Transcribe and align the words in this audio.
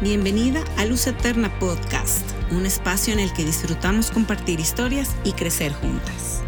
Bienvenida 0.00 0.62
a 0.76 0.84
Luz 0.84 1.08
Eterna 1.08 1.50
Podcast, 1.58 2.24
un 2.52 2.66
espacio 2.66 3.12
en 3.12 3.18
el 3.18 3.32
que 3.32 3.44
disfrutamos 3.44 4.12
compartir 4.12 4.60
historias 4.60 5.16
y 5.24 5.32
crecer 5.32 5.72
juntas. 5.72 6.44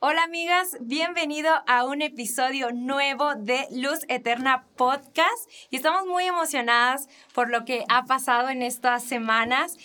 Hola 0.00 0.22
amigas, 0.22 0.76
bienvenido 0.80 1.50
a 1.66 1.84
un 1.84 2.02
episodio 2.02 2.70
nuevo 2.72 3.34
de 3.34 3.66
Luz 3.72 4.00
Eterna 4.08 4.64
Podcast. 4.76 5.50
Y 5.70 5.76
estamos 5.76 6.06
muy 6.06 6.24
emocionadas 6.24 7.08
por 7.34 7.50
lo 7.50 7.64
que 7.64 7.84
ha 7.88 8.04
pasado 8.04 8.48
en 8.48 8.62
estas 8.62 9.02
semanas, 9.02 9.76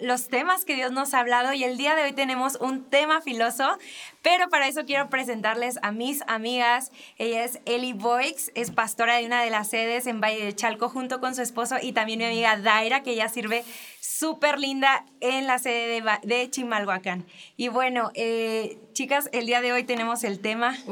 los 0.00 0.28
temas 0.28 0.64
que 0.64 0.74
Dios 0.74 0.92
nos 0.92 1.14
ha 1.14 1.20
hablado. 1.20 1.54
Y 1.54 1.64
el 1.64 1.78
día 1.78 1.94
de 1.94 2.02
hoy 2.02 2.12
tenemos 2.12 2.56
un 2.56 2.84
tema 2.90 3.22
filoso, 3.22 3.78
pero 4.24 4.48
para 4.48 4.66
eso 4.66 4.86
quiero 4.86 5.10
presentarles 5.10 5.78
a 5.82 5.92
mis 5.92 6.22
amigas. 6.26 6.90
Ella 7.18 7.44
es 7.44 7.60
Eli 7.66 7.92
Boix, 7.92 8.50
es 8.54 8.70
pastora 8.70 9.18
de 9.18 9.26
una 9.26 9.42
de 9.42 9.50
las 9.50 9.68
sedes 9.68 10.06
en 10.06 10.22
Valle 10.22 10.42
de 10.42 10.54
Chalco 10.54 10.88
junto 10.88 11.20
con 11.20 11.34
su 11.34 11.42
esposo 11.42 11.76
y 11.80 11.92
también 11.92 12.20
mi 12.20 12.24
amiga 12.24 12.56
Daira, 12.56 13.02
que 13.02 13.10
ella 13.10 13.28
sirve 13.28 13.64
súper 14.00 14.58
linda 14.58 15.04
en 15.20 15.46
la 15.46 15.58
sede 15.58 16.00
de, 16.00 16.18
de 16.22 16.50
Chimalhuacán. 16.50 17.26
Y 17.58 17.68
bueno, 17.68 18.12
eh, 18.14 18.78
chicas, 18.94 19.28
el 19.32 19.44
día 19.44 19.60
de 19.60 19.74
hoy 19.74 19.84
tenemos 19.84 20.24
el 20.24 20.40
tema... 20.40 20.74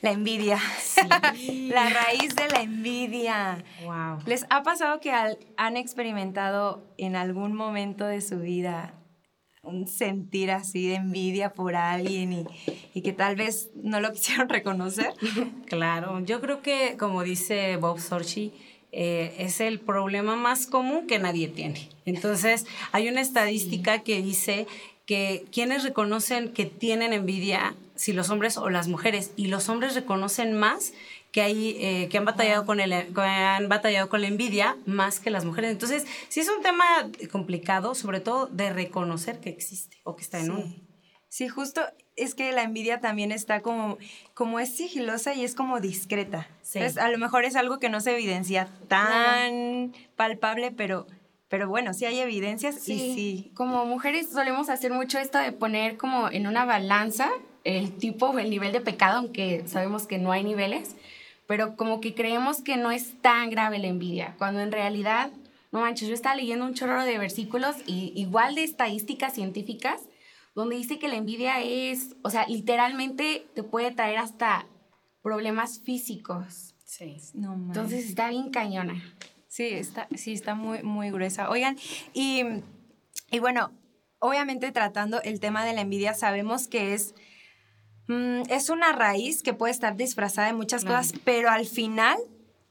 La 0.00 0.12
envidia. 0.12 0.60
la 1.48 1.88
raíz 1.88 2.36
de 2.36 2.48
la 2.48 2.60
envidia. 2.60 3.64
Wow. 3.82 4.20
¿Les 4.26 4.46
ha 4.48 4.62
pasado 4.62 5.00
que 5.00 5.10
han 5.10 5.76
experimentado 5.76 6.84
en 6.98 7.16
algún 7.16 7.52
momento 7.52 8.06
de 8.06 8.20
su 8.20 8.38
vida 8.38 8.94
un 9.68 9.86
sentir 9.86 10.50
así 10.50 10.88
de 10.88 10.96
envidia 10.96 11.52
por 11.52 11.76
alguien 11.76 12.32
y, 12.32 12.44
y, 12.94 13.02
que 13.02 13.12
tal 13.12 13.36
vez 13.36 13.70
no 13.74 14.00
lo 14.00 14.12
quisieron 14.14 14.48
reconocer? 14.48 15.12
Claro, 15.66 16.20
yo 16.24 16.40
creo 16.40 16.62
que 16.62 16.96
como 16.98 17.22
dice 17.22 17.76
Bob 17.76 18.00
Sorchi, 18.00 18.52
eh, 18.90 19.34
es 19.38 19.60
el 19.60 19.80
problema 19.80 20.34
más 20.34 20.66
común 20.66 21.06
que 21.06 21.18
nadie 21.18 21.48
tiene. 21.48 21.88
Entonces, 22.06 22.66
hay 22.90 23.08
una 23.08 23.20
estadística 23.20 23.98
que 23.98 24.22
dice 24.22 24.66
que 25.04 25.44
quienes 25.52 25.84
reconocen 25.84 26.52
que 26.52 26.64
tienen 26.64 27.12
envidia, 27.12 27.74
si 27.94 28.12
los 28.12 28.30
hombres 28.30 28.56
o 28.56 28.70
las 28.70 28.88
mujeres, 28.88 29.32
y 29.36 29.48
los 29.48 29.68
hombres 29.68 29.94
reconocen 29.94 30.58
más 30.58 30.94
que, 31.38 31.42
hay, 31.42 31.76
eh, 31.78 32.08
que 32.10 32.18
han, 32.18 32.24
batallado 32.24 32.66
con 32.66 32.80
el, 32.80 32.92
han 32.92 33.68
batallado 33.68 34.08
con 34.08 34.22
la 34.22 34.26
envidia 34.26 34.76
más 34.86 35.20
que 35.20 35.30
las 35.30 35.44
mujeres. 35.44 35.70
Entonces, 35.70 36.04
sí 36.28 36.40
es 36.40 36.48
un 36.48 36.64
tema 36.64 36.84
complicado, 37.30 37.94
sobre 37.94 38.18
todo 38.18 38.46
de 38.46 38.72
reconocer 38.72 39.38
que 39.38 39.48
existe 39.48 39.98
o 40.02 40.16
que 40.16 40.22
está 40.22 40.40
en 40.40 40.50
uno. 40.50 40.74
Sí, 41.28 41.46
justo 41.46 41.82
es 42.16 42.34
que 42.34 42.50
la 42.50 42.64
envidia 42.64 43.00
también 43.00 43.30
está 43.30 43.60
como, 43.60 43.98
como 44.34 44.58
es 44.58 44.74
sigilosa 44.74 45.32
y 45.32 45.44
es 45.44 45.54
como 45.54 45.78
discreta. 45.78 46.48
a 47.00 47.08
lo 47.08 47.18
mejor 47.18 47.44
es 47.44 47.54
algo 47.54 47.78
que 47.78 47.88
no 47.88 48.00
se 48.00 48.14
evidencia 48.14 48.68
tan 48.88 49.92
palpable, 50.16 50.72
pero, 50.72 51.06
pero 51.46 51.68
bueno, 51.68 51.94
sí 51.94 52.04
hay 52.04 52.18
evidencias 52.18 52.88
y 52.88 53.14
sí. 53.14 53.52
Como 53.54 53.84
mujeres 53.84 54.28
solemos 54.28 54.70
hacer 54.70 54.92
mucho 54.92 55.20
esto 55.20 55.38
de 55.38 55.52
poner 55.52 55.98
como 55.98 56.30
en 56.30 56.48
una 56.48 56.64
balanza 56.64 57.30
el 57.62 57.96
tipo 57.96 58.26
o 58.26 58.38
el 58.40 58.50
nivel 58.50 58.72
de 58.72 58.80
pecado, 58.80 59.18
aunque 59.18 59.62
sabemos 59.68 60.08
que 60.08 60.18
no 60.18 60.32
hay 60.32 60.42
niveles, 60.42 60.96
pero 61.48 61.76
como 61.76 62.00
que 62.02 62.14
creemos 62.14 62.60
que 62.60 62.76
no 62.76 62.90
es 62.90 63.20
tan 63.22 63.48
grave 63.48 63.78
la 63.78 63.88
envidia, 63.88 64.34
cuando 64.36 64.60
en 64.60 64.70
realidad, 64.70 65.30
no 65.72 65.80
manches, 65.80 66.06
yo 66.06 66.14
estaba 66.14 66.36
leyendo 66.36 66.66
un 66.66 66.74
chorro 66.74 67.02
de 67.04 67.16
versículos 67.16 67.74
y 67.86 68.12
igual 68.14 68.54
de 68.54 68.64
estadísticas 68.64 69.32
científicas 69.32 70.02
donde 70.54 70.76
dice 70.76 70.98
que 70.98 71.08
la 71.08 71.16
envidia 71.16 71.62
es, 71.62 72.16
o 72.22 72.30
sea, 72.30 72.46
literalmente 72.48 73.46
te 73.54 73.62
puede 73.62 73.92
traer 73.92 74.18
hasta 74.18 74.66
problemas 75.22 75.80
físicos. 75.80 76.74
Sí. 76.84 77.16
No, 77.32 77.54
Entonces 77.54 78.04
está 78.06 78.28
bien 78.28 78.50
cañona. 78.50 79.16
Sí, 79.46 79.68
está, 79.68 80.06
sí, 80.16 80.34
está 80.34 80.54
muy, 80.54 80.82
muy 80.82 81.10
gruesa. 81.10 81.48
Oigan, 81.48 81.78
y, 82.12 82.42
y 83.30 83.38
bueno, 83.38 83.70
obviamente 84.18 84.70
tratando 84.70 85.22
el 85.22 85.40
tema 85.40 85.64
de 85.64 85.72
la 85.72 85.80
envidia, 85.80 86.12
sabemos 86.12 86.68
que 86.68 86.92
es, 86.92 87.14
mm, 88.08 88.42
es 88.50 88.68
una 88.68 88.92
raíz 88.92 89.42
que 89.42 89.54
puede 89.54 89.72
estar 89.72 89.96
disfrazada 89.96 90.48
de 90.48 90.54
muchas 90.54 90.84
cosas, 90.84 91.12
pero 91.24 91.50
al 91.50 91.66
final 91.66 92.18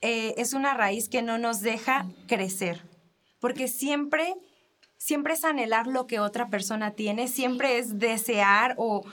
eh, 0.02 0.36
es 0.38 0.54
una 0.54 0.74
raíz 0.74 1.10
que 1.10 1.22
no 1.22 1.38
nos 1.38 1.62
deja 1.62 2.06
crecer, 2.28 2.84
porque 3.40 3.68
siempre 3.68 4.36
siempre 4.98 5.34
es 5.34 5.46
anhelar 5.46 5.88
lo 5.88 6.08
que 6.08 6.20
otra 6.20 6.50
persona 6.50 6.92
tiene, 6.92 7.28
siempre 7.28 7.78
es 7.78 8.00
desear 8.00 8.76
o, 8.78 9.06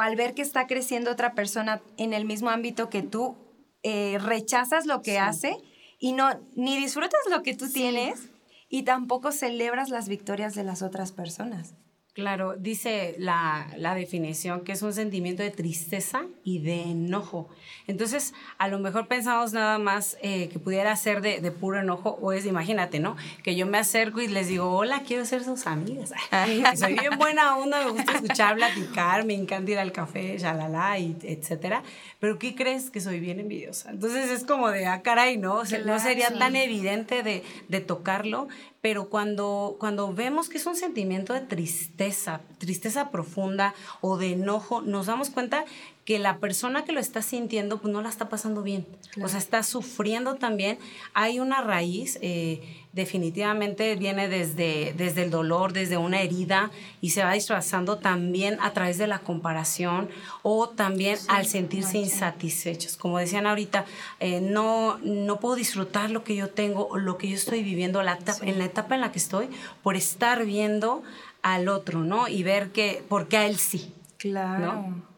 al 0.00 0.16
ver 0.16 0.34
que 0.34 0.42
está 0.42 0.66
creciendo 0.66 1.12
otra 1.12 1.34
persona 1.34 1.80
en 1.96 2.12
el 2.12 2.24
mismo 2.24 2.50
ámbito 2.50 2.90
que 2.90 3.02
tú, 3.02 3.36
eh, 3.82 4.18
rechazas 4.18 4.86
lo 4.86 5.02
que 5.02 5.18
hace 5.18 5.56
y 5.98 6.12
no, 6.12 6.28
ni 6.56 6.76
disfrutas 6.76 7.20
lo 7.30 7.42
que 7.42 7.54
tú 7.54 7.70
tienes 7.70 8.30
y 8.68 8.82
tampoco 8.82 9.30
celebras 9.30 9.90
las 9.90 10.08
victorias 10.08 10.54
de 10.54 10.64
las 10.64 10.82
otras 10.82 11.12
personas. 11.12 11.74
Claro, 12.12 12.56
dice 12.56 13.14
la, 13.18 13.68
definición 13.94 14.62
que 14.62 14.72
es 14.72 14.82
un 14.82 14.92
sentimiento 14.92 15.44
de 15.44 15.50
tristeza 15.50 16.22
y 16.42 16.58
de 16.58 16.82
enojo. 16.82 17.48
Entonces, 17.86 18.34
a 18.58 18.66
lo 18.66 18.80
mejor 18.80 19.06
pensamos 19.06 19.52
nada 19.52 19.78
más 19.78 20.16
eh, 20.20 20.48
que 20.48 20.58
pudiera 20.58 20.94
ser 20.96 21.20
de, 21.20 21.38
puro 21.52 21.78
enojo, 21.78 22.18
o 22.20 22.32
es, 22.32 22.46
imagínate, 22.46 22.98
¿no? 22.98 23.16
Que 23.44 23.54
yo 23.54 23.64
me 23.66 23.78
acerco 23.78 24.20
y 24.20 24.26
les 24.26 24.48
digo, 24.48 24.70
hola, 24.70 25.02
quiero 25.06 25.24
ser 25.24 25.44
sus 25.44 25.68
amigas. 25.68 26.12
soy 26.76 26.94
bien 26.94 27.16
buena 27.16 27.56
onda, 27.56 27.84
me 27.84 27.92
gusta 27.92 28.12
escuchar, 28.12 28.56
platicar, 28.56 29.24
me 29.24 29.34
encanta 29.34 29.70
ir 29.70 29.78
al 29.78 29.92
café, 29.92 30.36
la 30.38 30.98
y 30.98 31.16
etcétera. 31.22 31.84
Pero 32.18 32.40
¿qué 32.40 32.56
crees? 32.56 32.90
Que 32.90 33.00
soy 33.00 33.20
bien 33.20 33.38
envidiosa. 33.38 33.90
Entonces 33.90 34.30
es 34.30 34.44
como 34.44 34.70
de, 34.70 34.86
ah, 34.86 35.02
caray, 35.02 35.36
¿no? 35.36 35.62
no 35.62 36.00
sería 36.00 36.36
tan 36.36 36.56
evidente 36.56 37.22
de, 37.22 37.44
de 37.68 37.80
tocarlo, 37.80 38.48
pero 38.80 39.08
cuando, 39.08 39.76
cuando 39.78 40.12
vemos 40.12 40.48
que 40.48 40.58
es 40.58 40.66
un 40.66 40.76
sentimiento 40.76 41.32
de 41.34 41.40
tristeza, 41.40 42.40
tristeza 42.58 43.10
profunda 43.10 43.74
o 44.00 44.16
de 44.16 44.32
enojo, 44.32 44.80
nos 44.80 45.06
damos 45.06 45.30
cuenta 45.30 45.64
que 46.10 46.18
la 46.18 46.38
persona 46.38 46.84
que 46.84 46.90
lo 46.90 46.98
está 46.98 47.22
sintiendo 47.22 47.78
pues 47.78 47.94
no 47.94 48.02
la 48.02 48.08
está 48.08 48.28
pasando 48.28 48.64
bien, 48.64 48.84
o 49.22 49.28
sea, 49.28 49.38
está 49.38 49.62
sufriendo 49.62 50.34
también. 50.34 50.76
Hay 51.14 51.38
una 51.38 51.60
raíz, 51.62 52.18
eh, 52.20 52.82
definitivamente 52.92 53.94
viene 53.94 54.28
desde, 54.28 54.92
desde 54.96 55.22
el 55.22 55.30
dolor, 55.30 55.72
desde 55.72 55.98
una 55.98 56.20
herida 56.20 56.72
y 57.00 57.10
se 57.10 57.22
va 57.22 57.34
disfrazando 57.34 57.98
también 57.98 58.58
a 58.60 58.72
través 58.72 58.98
de 58.98 59.06
la 59.06 59.20
comparación 59.20 60.08
o 60.42 60.68
también 60.68 61.16
al 61.28 61.46
sentirse 61.46 61.98
insatisfechos. 61.98 62.96
Como 62.96 63.18
decían 63.18 63.46
ahorita, 63.46 63.84
eh, 64.18 64.40
no, 64.40 64.98
no 65.04 65.38
puedo 65.38 65.54
disfrutar 65.54 66.10
lo 66.10 66.24
que 66.24 66.34
yo 66.34 66.50
tengo 66.50 66.98
lo 66.98 67.18
que 67.18 67.28
yo 67.28 67.36
estoy 67.36 67.62
viviendo 67.62 68.02
la 68.02 68.18
en 68.42 68.58
la 68.58 68.64
etapa 68.64 68.96
en 68.96 69.02
la 69.02 69.12
que 69.12 69.20
estoy 69.20 69.48
por 69.84 69.94
estar 69.94 70.44
viendo 70.44 71.04
al 71.42 71.68
otro, 71.68 72.00
¿no? 72.00 72.26
Y 72.26 72.42
ver 72.42 72.72
que, 72.72 73.04
porque 73.08 73.36
a 73.36 73.46
él 73.46 73.58
sí. 73.58 73.94
Claro. 74.18 74.58
¿no? 74.58 75.10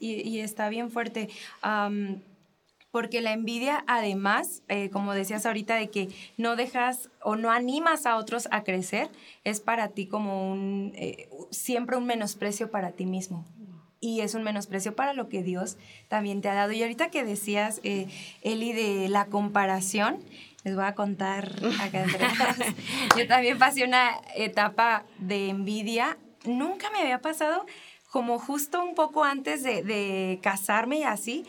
Y, 0.00 0.40
está 0.40 0.68
bien 0.68 0.90
fuerte. 0.90 1.28
porque 2.90 3.20
la 3.20 3.32
envidia, 3.32 3.84
además, 3.86 4.62
eh, 4.68 4.90
como 4.90 5.14
decías 5.14 5.46
ahorita, 5.46 5.76
de 5.76 5.90
que 5.90 6.08
no 6.36 6.56
dejas 6.56 7.08
o 7.22 7.36
no 7.36 7.52
animas 7.52 8.04
a 8.04 8.16
otros 8.16 8.48
a 8.50 8.64
crecer, 8.64 9.10
es 9.44 9.60
para 9.60 9.88
ti 9.88 10.06
como 10.06 10.50
un, 10.50 10.92
eh, 10.96 11.28
siempre 11.50 11.96
un 11.96 12.06
menosprecio 12.06 12.70
para 12.70 12.90
ti 12.90 13.06
mismo. 13.06 13.44
Y 14.00 14.20
es 14.22 14.34
un 14.34 14.42
menosprecio 14.42 14.96
para 14.96 15.12
lo 15.12 15.28
que 15.28 15.42
Dios 15.42 15.76
también 16.08 16.40
te 16.40 16.48
ha 16.48 16.54
dado. 16.54 16.72
Y 16.72 16.82
ahorita 16.82 17.10
que 17.10 17.22
decías, 17.22 17.80
eh, 17.84 18.08
Eli, 18.42 18.72
de 18.72 19.08
la 19.08 19.26
comparación, 19.26 20.18
les 20.64 20.74
voy 20.74 20.84
a 20.84 20.94
contar 20.94 21.54
acá 21.80 22.02
entre 22.04 22.26
Yo 23.16 23.26
también 23.26 23.58
pasé 23.58 23.84
una 23.84 24.12
etapa 24.34 25.04
de 25.18 25.48
envidia. 25.48 26.18
Nunca 26.44 26.90
me 26.90 27.00
había 27.00 27.20
pasado 27.20 27.66
como 28.10 28.38
justo 28.38 28.82
un 28.82 28.94
poco 28.94 29.24
antes 29.24 29.62
de, 29.62 30.38
casarme 30.42 30.98
y 30.98 31.04
así, 31.04 31.46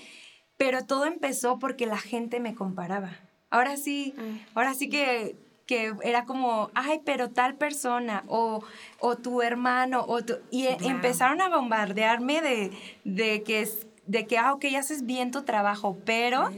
pero 0.57 0.85
todo 0.85 1.05
empezó 1.05 1.59
porque 1.59 1.87
la 1.87 1.97
gente 1.97 2.39
me 2.39 2.55
comparaba. 2.55 3.11
Ahora 3.49 3.77
sí, 3.77 4.13
ah. 4.17 4.21
ahora 4.53 4.73
sí 4.73 4.87
que, 4.87 5.35
que 5.65 5.93
era 6.03 6.25
como, 6.25 6.69
ay, 6.75 7.01
pero 7.03 7.29
tal 7.29 7.55
persona, 7.55 8.23
o, 8.27 8.63
o 8.99 9.17
tu 9.17 9.41
hermano, 9.41 10.05
o 10.07 10.23
tu, 10.23 10.35
y 10.51 10.67
empezaron 10.67 11.41
a 11.41 11.49
bombardearme 11.49 12.41
de, 12.41 12.71
de 13.03 13.43
que 13.43 13.67
de 14.07 14.27
que, 14.27 14.37
ah, 14.37 14.53
ok, 14.53 14.65
haces 14.77 15.05
bien 15.05 15.31
tu 15.31 15.43
trabajo, 15.43 15.97
pero 16.05 16.49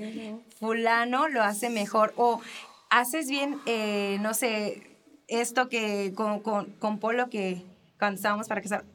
fulano 0.59 1.27
lo 1.27 1.43
hace 1.43 1.69
mejor, 1.69 2.13
o 2.17 2.41
haces 2.89 3.29
bien, 3.29 3.59
eh, 3.67 4.17
no 4.21 4.33
sé, 4.33 4.97
esto 5.27 5.69
que 5.69 6.13
con, 6.15 6.39
con, 6.39 6.71
con 6.73 6.99
Polo 6.99 7.29
que 7.29 7.63
cuando 7.99 8.15
estábamos 8.15 8.47
para 8.47 8.61
casar, 8.61 8.85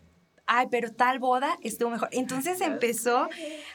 ay, 0.48 0.66
pero 0.70 0.92
tal 0.92 1.18
boda 1.20 1.56
estuvo 1.62 1.90
mejor. 1.90 2.08
Entonces 2.12 2.60
empezó 2.60 3.28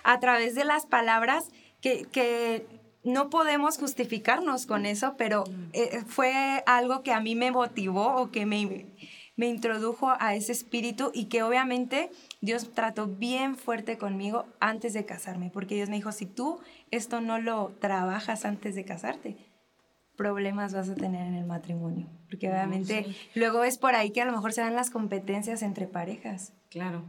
a 0.03 0.19
través 0.19 0.55
de 0.55 0.65
las 0.65 0.85
palabras 0.85 1.49
que, 1.81 2.65
no 3.05 3.29
podemos 3.29 3.77
justificarnos 3.77 4.65
con 4.65 4.85
eso, 4.85 5.15
pero 5.17 5.43
eh, 5.73 6.03
fue 6.07 6.63
algo 6.65 7.03
que 7.03 7.11
a 7.11 7.19
mí 7.19 7.35
me 7.35 7.51
motivó 7.51 8.15
o 8.15 8.31
que 8.31 8.45
me, 8.45 8.85
me 9.35 9.47
introdujo 9.47 10.13
a 10.19 10.35
ese 10.35 10.53
espíritu 10.53 11.11
y 11.13 11.25
que 11.25 11.43
obviamente 11.43 12.11
Dios 12.39 12.71
trató 12.73 13.07
bien 13.07 13.57
fuerte 13.57 13.97
conmigo 13.97 14.45
antes 14.61 14.93
de 14.93 15.05
casarme, 15.05 15.49
porque 15.49 15.75
Dios 15.75 15.89
me 15.89 15.97
dijo, 15.97 16.13
si 16.13 16.25
tú 16.25 16.59
esto 16.91 17.19
no 17.19 17.39
lo 17.39 17.73
trabajas 17.79 18.45
antes 18.45 18.75
de 18.75 18.85
casarte, 18.85 19.35
problemas 20.15 20.73
vas 20.73 20.89
a 20.89 20.95
tener 20.95 21.27
en 21.27 21.35
el 21.35 21.45
matrimonio, 21.45 22.07
porque 22.29 22.49
obviamente 22.49 23.05
luego 23.33 23.63
es 23.63 23.77
por 23.77 23.95
ahí 23.95 24.11
que 24.11 24.21
a 24.21 24.25
lo 24.25 24.31
mejor 24.31 24.53
se 24.53 24.61
dan 24.61 24.75
las 24.75 24.91
competencias 24.91 25.61
entre 25.63 25.87
parejas. 25.87 26.53
Claro. 26.73 27.03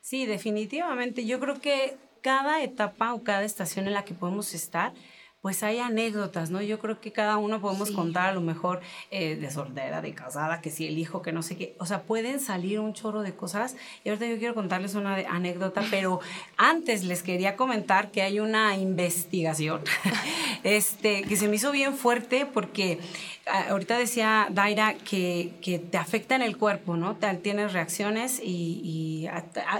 Sí, 0.00 0.24
definitivamente. 0.24 1.26
Yo 1.26 1.38
creo 1.40 1.60
que 1.60 1.98
cada 2.22 2.62
etapa 2.62 3.12
o 3.12 3.22
cada 3.22 3.44
estación 3.44 3.86
en 3.86 3.92
la 3.92 4.04
que 4.06 4.14
podemos 4.14 4.54
estar, 4.54 4.94
pues 5.42 5.62
hay 5.62 5.78
anécdotas, 5.78 6.50
¿no? 6.50 6.60
Yo 6.60 6.78
creo 6.78 7.00
que 7.00 7.12
cada 7.12 7.38
uno 7.38 7.62
podemos 7.62 7.90
contar 7.92 8.28
a 8.28 8.32
lo 8.34 8.42
mejor 8.42 8.80
eh, 9.10 9.36
de 9.36 9.50
soltera, 9.50 10.02
de 10.02 10.12
casada, 10.12 10.60
que 10.60 10.70
si 10.70 10.86
el 10.86 10.98
hijo, 10.98 11.22
que 11.22 11.32
no 11.32 11.42
sé 11.42 11.56
qué. 11.56 11.74
O 11.78 11.86
sea, 11.86 12.02
pueden 12.02 12.40
salir 12.40 12.78
un 12.78 12.92
chorro 12.92 13.22
de 13.22 13.34
cosas. 13.34 13.74
Y 14.04 14.10
ahorita 14.10 14.26
yo 14.26 14.38
quiero 14.38 14.54
contarles 14.54 14.94
una 14.94 15.14
anécdota, 15.14 15.82
pero 15.90 16.20
antes 16.58 17.04
les 17.04 17.22
quería 17.22 17.56
comentar 17.56 18.10
que 18.10 18.20
hay 18.20 18.38
una 18.38 18.76
investigación 18.76 19.80
este, 20.62 21.22
que 21.22 21.36
se 21.36 21.48
me 21.48 21.56
hizo 21.56 21.72
bien 21.72 21.96
fuerte 21.96 22.44
porque 22.44 22.98
ah, 23.46 23.68
ahorita 23.70 23.96
decía 23.96 24.48
Daira 24.50 24.92
que, 24.94 25.52
que 25.62 25.78
te 25.78 25.96
afecta 25.96 26.36
en 26.36 26.42
el 26.42 26.58
cuerpo, 26.58 26.98
¿no? 26.98 27.16
Te, 27.16 27.32
tienes 27.36 27.72
reacciones 27.72 28.40
y, 28.44 29.26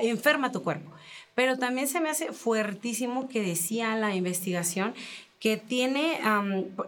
y 0.03 0.09
enferma 0.09 0.53
tu 0.53 0.63
cuerpo. 0.63 0.91
Pero 1.35 1.59
también 1.59 1.87
se 1.87 2.01
me 2.01 2.11
hace 2.11 2.33
fuertísimo 2.33 3.29
que 3.29 3.43
decía 3.43 3.95
la 3.97 4.15
investigación 4.15 4.95
que 5.41 5.57
tiene 5.57 6.21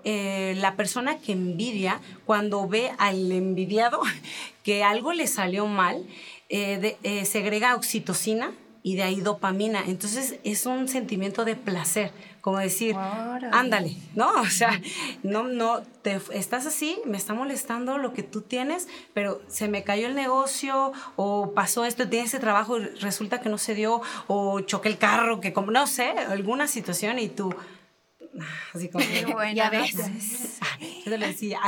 eh, 0.04 0.54
la 0.58 0.76
persona 0.76 1.18
que 1.18 1.32
envidia 1.32 2.00
cuando 2.26 2.68
ve 2.68 2.92
al 2.98 3.32
envidiado 3.32 4.00
que 4.62 4.84
algo 4.84 5.12
le 5.12 5.26
salió 5.26 5.66
mal, 5.66 6.06
eh, 6.50 6.98
eh, 7.02 7.24
segrega 7.24 7.74
oxitocina 7.74 8.52
y 8.82 8.96
de 8.96 9.04
ahí 9.04 9.20
dopamina. 9.20 9.82
Entonces 9.86 10.38
es 10.44 10.66
un 10.66 10.86
sentimiento 10.86 11.46
de 11.46 11.56
placer, 11.56 12.12
como 12.42 12.58
decir, 12.58 12.94
ándale, 12.96 13.96
¿no? 14.14 14.30
O 14.42 14.46
sea, 14.46 14.78
no, 15.22 15.44
no, 15.44 15.80
te, 16.02 16.20
estás 16.34 16.66
así, 16.66 16.98
me 17.06 17.16
está 17.16 17.32
molestando 17.32 17.96
lo 17.96 18.12
que 18.12 18.22
tú 18.22 18.42
tienes, 18.42 18.86
pero 19.14 19.40
se 19.48 19.66
me 19.68 19.82
cayó 19.82 20.08
el 20.08 20.14
negocio 20.14 20.92
o 21.16 21.52
pasó 21.54 21.86
esto, 21.86 22.06
tienes 22.06 22.34
ese 22.34 22.40
trabajo 22.40 22.78
y 22.78 22.84
resulta 23.00 23.40
que 23.40 23.48
no 23.48 23.56
se 23.56 23.74
dio 23.74 24.02
o 24.26 24.60
choqué 24.60 24.90
el 24.90 24.98
carro, 24.98 25.40
que 25.40 25.54
como, 25.54 25.70
no 25.70 25.86
sé, 25.86 26.10
alguna 26.10 26.68
situación 26.68 27.18
y 27.18 27.28
tú 27.28 27.54
así 28.74 28.88
como 28.88 29.04
ya 29.54 29.70
ves. 29.70 29.94
Yo 31.04 31.16
le 31.16 31.26
decía, 31.26 31.60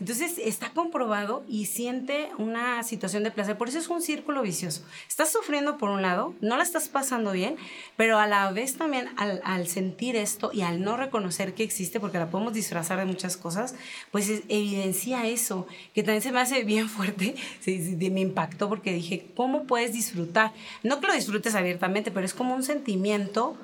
entonces 0.00 0.38
está 0.38 0.70
comprobado 0.70 1.44
y 1.48 1.66
siente 1.66 2.30
una 2.38 2.82
situación 2.82 3.22
de 3.22 3.30
placer. 3.30 3.56
Por 3.56 3.68
eso 3.68 3.78
es 3.78 3.88
un 3.88 4.02
círculo 4.02 4.42
vicioso. 4.42 4.82
Estás 5.08 5.32
sufriendo 5.32 5.78
por 5.78 5.90
un 5.90 6.02
lado, 6.02 6.34
no 6.40 6.56
la 6.56 6.62
estás 6.62 6.88
pasando 6.88 7.32
bien, 7.32 7.56
pero 7.96 8.18
a 8.18 8.26
la 8.26 8.50
vez 8.52 8.76
también 8.76 9.08
al, 9.16 9.40
al 9.44 9.68
sentir 9.68 10.16
esto 10.16 10.50
y 10.52 10.62
al 10.62 10.82
no 10.82 10.96
reconocer 10.96 11.54
que 11.54 11.62
existe, 11.62 12.00
porque 12.00 12.18
la 12.18 12.30
podemos 12.30 12.52
disfrazar 12.52 12.98
de 12.98 13.04
muchas 13.04 13.36
cosas, 13.36 13.74
pues 14.10 14.28
evidencia 14.48 15.26
eso, 15.26 15.66
que 15.94 16.02
también 16.02 16.22
se 16.22 16.32
me 16.32 16.40
hace 16.40 16.64
bien 16.64 16.88
fuerte, 16.88 17.34
sí, 17.60 17.96
me 18.10 18.20
impactó 18.20 18.68
porque 18.68 18.92
dije, 18.92 19.26
¿cómo 19.36 19.64
puedes 19.64 19.92
disfrutar? 19.92 20.52
No 20.82 21.00
que 21.00 21.06
lo 21.06 21.14
disfrutes 21.14 21.54
abiertamente, 21.54 22.10
pero 22.10 22.26
es 22.26 22.34
como 22.34 22.54
un 22.54 22.62
sentimiento 22.62 23.56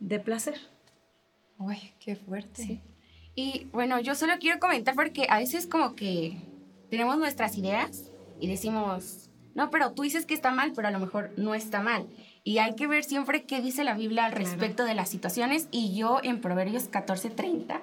de 0.00 0.18
placer. 0.18 0.73
Uy, 1.58 1.78
qué 2.00 2.16
fuerte. 2.16 2.80
Y 3.34 3.66
bueno, 3.72 4.00
yo 4.00 4.14
solo 4.14 4.34
quiero 4.38 4.60
comentar 4.60 4.94
porque 4.94 5.26
a 5.28 5.38
veces 5.38 5.66
como 5.66 5.94
que 5.94 6.36
tenemos 6.90 7.18
nuestras 7.18 7.56
ideas 7.56 8.10
y 8.40 8.46
decimos, 8.46 9.30
no, 9.54 9.70
pero 9.70 9.92
tú 9.92 10.02
dices 10.02 10.26
que 10.26 10.34
está 10.34 10.50
mal, 10.50 10.72
pero 10.74 10.88
a 10.88 10.90
lo 10.90 10.98
mejor 10.98 11.32
no 11.36 11.54
está 11.54 11.80
mal. 11.80 12.06
Y 12.42 12.58
hay 12.58 12.74
que 12.74 12.86
ver 12.86 13.04
siempre 13.04 13.44
qué 13.44 13.60
dice 13.60 13.84
la 13.84 13.94
Biblia 13.94 14.26
al 14.26 14.32
respecto 14.32 14.84
de 14.84 14.94
las 14.94 15.08
situaciones. 15.08 15.68
Y 15.70 15.96
yo 15.96 16.20
en 16.22 16.40
Proverbios 16.40 16.90
14:30 16.90 17.80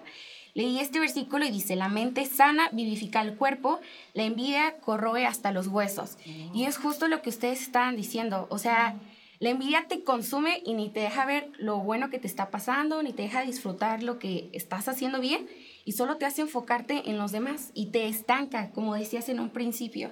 leí 0.53 0.79
este 0.79 0.99
versículo 0.99 1.45
y 1.45 1.51
dice, 1.51 1.75
la 1.75 1.87
mente 1.87 2.25
sana 2.25 2.69
vivifica 2.71 3.21
el 3.21 3.35
cuerpo, 3.35 3.79
la 4.13 4.23
envidia 4.23 4.77
corroe 4.79 5.25
hasta 5.25 5.51
los 5.51 5.67
huesos. 5.67 6.17
Y 6.53 6.65
es 6.65 6.77
justo 6.77 7.07
lo 7.07 7.21
que 7.21 7.29
ustedes 7.29 7.61
estaban 7.61 7.95
diciendo. 7.95 8.47
O 8.49 8.57
sea, 8.57 8.95
la 9.41 9.49
envidia 9.49 9.87
te 9.87 10.03
consume 10.03 10.61
y 10.63 10.75
ni 10.75 10.89
te 10.89 10.99
deja 10.99 11.25
ver 11.25 11.51
lo 11.57 11.79
bueno 11.79 12.11
que 12.11 12.19
te 12.19 12.27
está 12.27 12.51
pasando, 12.51 13.01
ni 13.01 13.11
te 13.11 13.23
deja 13.23 13.41
disfrutar 13.41 14.03
lo 14.03 14.19
que 14.19 14.51
estás 14.53 14.87
haciendo 14.87 15.19
bien 15.19 15.49
y 15.83 15.93
solo 15.93 16.17
te 16.17 16.25
hace 16.25 16.43
enfocarte 16.43 17.09
en 17.09 17.17
los 17.17 17.31
demás 17.31 17.71
y 17.73 17.87
te 17.87 18.07
estanca, 18.07 18.69
como 18.69 18.93
decías 18.93 19.29
en 19.29 19.39
un 19.39 19.49
principio. 19.49 20.11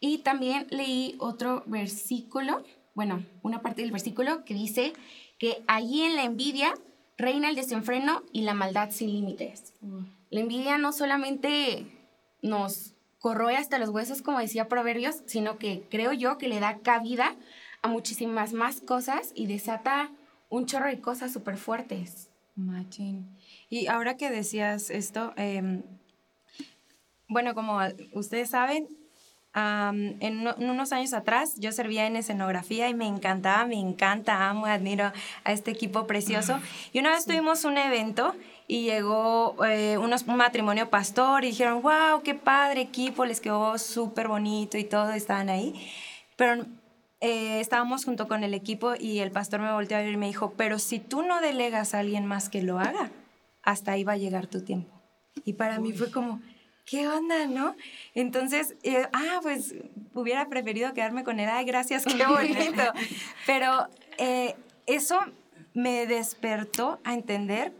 Y 0.00 0.18
también 0.18 0.66
leí 0.70 1.14
otro 1.20 1.62
versículo, 1.66 2.64
bueno, 2.94 3.24
una 3.42 3.62
parte 3.62 3.82
del 3.82 3.92
versículo 3.92 4.44
que 4.44 4.54
dice 4.54 4.92
que 5.38 5.62
allí 5.68 6.02
en 6.02 6.16
la 6.16 6.24
envidia 6.24 6.74
reina 7.16 7.50
el 7.50 7.54
desenfreno 7.54 8.24
y 8.32 8.42
la 8.42 8.54
maldad 8.54 8.90
sin 8.90 9.12
límites. 9.12 9.72
Mm. 9.82 10.00
La 10.30 10.40
envidia 10.40 10.78
no 10.78 10.90
solamente 10.90 11.86
nos 12.42 12.96
corroe 13.20 13.56
hasta 13.56 13.78
los 13.78 13.90
huesos, 13.90 14.20
como 14.20 14.40
decía 14.40 14.66
Proverbios, 14.66 15.22
sino 15.26 15.58
que 15.58 15.84
creo 15.88 16.12
yo 16.12 16.38
que 16.38 16.48
le 16.48 16.58
da 16.58 16.78
cabida 16.78 17.36
a 17.82 17.88
muchísimas 17.88 18.52
más 18.52 18.80
cosas 18.80 19.32
y 19.34 19.46
desata 19.46 20.10
un 20.48 20.66
chorro 20.66 20.86
de 20.86 21.00
cosas 21.00 21.32
súper 21.32 21.56
fuertes. 21.56 22.30
Machín. 22.54 23.36
Y 23.70 23.86
ahora 23.86 24.16
que 24.16 24.30
decías 24.30 24.90
esto, 24.90 25.32
em, 25.36 25.82
bueno, 27.28 27.54
como 27.54 27.78
ustedes 28.12 28.50
saben, 28.50 28.88
en, 29.54 30.46
unos 30.58 30.92
años 30.92 31.12
atrás 31.12 31.54
yo 31.58 31.72
servía 31.72 32.06
en 32.06 32.16
escenografía 32.16 32.88
y 32.88 32.94
me 32.94 33.06
encantaba, 33.06 33.66
me 33.66 33.78
encanta, 33.78 34.48
amo, 34.48 34.66
admiro 34.66 35.12
a 35.44 35.52
este 35.52 35.70
equipo 35.70 36.06
precioso. 36.06 36.60
y 36.92 37.00
una 37.00 37.10
vez 37.10 37.24
tuvimos 37.24 37.64
un 37.64 37.78
evento 37.78 38.34
y 38.66 38.82
llegó 38.82 39.56
eh, 39.64 39.98
un 39.98 40.14
matrimonio 40.36 40.90
pastor 40.90 41.44
y 41.44 41.48
dijeron, 41.48 41.82
wow, 41.82 42.22
qué 42.22 42.34
padre 42.34 42.82
equipo, 42.82 43.24
les 43.24 43.40
quedó 43.40 43.78
súper 43.78 44.28
bonito 44.28 44.78
y 44.78 44.84
todo, 44.84 45.10
estaban 45.10 45.48
ahí. 45.48 45.74
Pero 46.36 46.66
eh, 47.20 47.60
estábamos 47.60 48.04
junto 48.04 48.28
con 48.28 48.44
el 48.44 48.54
equipo 48.54 48.94
y 48.98 49.18
el 49.18 49.32
pastor 49.32 49.60
me 49.60 49.72
volteó 49.72 49.96
a 49.96 50.00
ver 50.00 50.12
y 50.12 50.16
me 50.16 50.26
dijo, 50.26 50.54
pero 50.56 50.78
si 50.78 51.00
tú 51.00 51.22
no 51.22 51.40
delegas 51.40 51.94
a 51.94 52.00
alguien 52.00 52.26
más 52.26 52.48
que 52.48 52.62
lo 52.62 52.78
haga, 52.78 53.10
hasta 53.62 53.92
ahí 53.92 54.04
va 54.04 54.12
a 54.12 54.18
llegar 54.18 54.46
tu 54.46 54.62
tiempo. 54.62 54.92
Y 55.44 55.54
para 55.54 55.80
mí 55.80 55.92
fue 55.92 56.10
como, 56.10 56.40
¿qué 56.84 57.08
onda, 57.08 57.46
no? 57.46 57.74
Entonces, 58.14 58.76
eh, 58.82 59.06
ah, 59.12 59.40
pues 59.42 59.74
hubiera 60.14 60.48
preferido 60.48 60.94
quedarme 60.94 61.24
con 61.24 61.40
él, 61.40 61.48
ay, 61.50 61.64
gracias, 61.64 62.04
qué 62.04 62.26
bonito. 62.26 62.82
Pero 63.46 63.88
eh, 64.18 64.54
eso 64.86 65.18
me 65.74 66.06
despertó 66.06 67.00
a 67.04 67.14
entender 67.14 67.72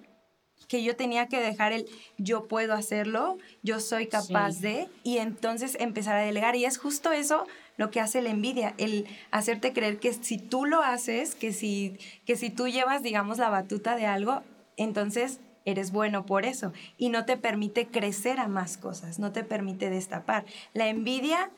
que 0.68 0.82
yo 0.82 0.96
tenía 0.96 1.28
que 1.28 1.40
dejar 1.40 1.72
el 1.72 1.86
yo 2.18 2.46
puedo 2.46 2.74
hacerlo, 2.74 3.38
yo 3.62 3.80
soy 3.80 4.06
capaz 4.06 4.60
de, 4.60 4.88
y 5.02 5.18
entonces 5.18 5.76
empezar 5.80 6.16
a 6.16 6.20
delegar. 6.20 6.56
Y 6.56 6.64
es 6.66 6.76
justo 6.76 7.12
eso 7.12 7.46
lo 7.78 7.90
que 7.90 8.00
hace 8.00 8.20
la 8.20 8.28
envidia, 8.28 8.74
el 8.76 9.06
hacerte 9.30 9.72
creer 9.72 9.98
que 9.98 10.12
si 10.12 10.36
tú 10.36 10.66
lo 10.66 10.82
haces, 10.82 11.34
que 11.34 11.54
si, 11.54 11.96
que 12.26 12.36
si 12.36 12.50
tú 12.50 12.68
llevas, 12.68 13.02
digamos, 13.02 13.38
la 13.38 13.48
batuta 13.48 13.96
de 13.96 14.04
algo, 14.04 14.42
entonces 14.76 15.40
eres 15.64 15.92
bueno 15.92 16.26
por 16.26 16.44
eso 16.44 16.72
y 16.98 17.08
no 17.08 17.24
te 17.24 17.36
permite 17.36 17.86
crecer 17.86 18.40
a 18.40 18.48
más 18.48 18.76
cosas, 18.76 19.18
no 19.18 19.32
te 19.32 19.44
permite 19.44 19.90
destapar. 19.90 20.44
La 20.74 20.88
envidia 20.88 21.50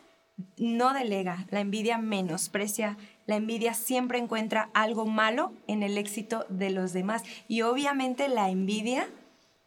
no 0.57 0.93
delega, 0.93 1.47
la 1.51 1.61
envidia 1.61 1.99
menosprecia, 1.99 2.97
la 3.27 3.37
envidia 3.37 3.75
siempre 3.75 4.19
encuentra 4.19 4.71
algo 4.75 5.07
malo 5.07 5.53
en 5.67 5.83
el 5.83 5.97
éxito 5.97 6.45
de 6.49 6.71
los 6.71 6.93
demás 6.93 7.23
y 7.49 7.63
obviamente 7.63 8.29
la 8.29 8.51
envidia 8.51 9.09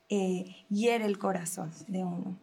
eh, 0.10 0.66
hiere 0.70 1.06
el 1.06 1.18
corazón 1.18 1.72
de 1.88 2.04
uno. 2.04 2.38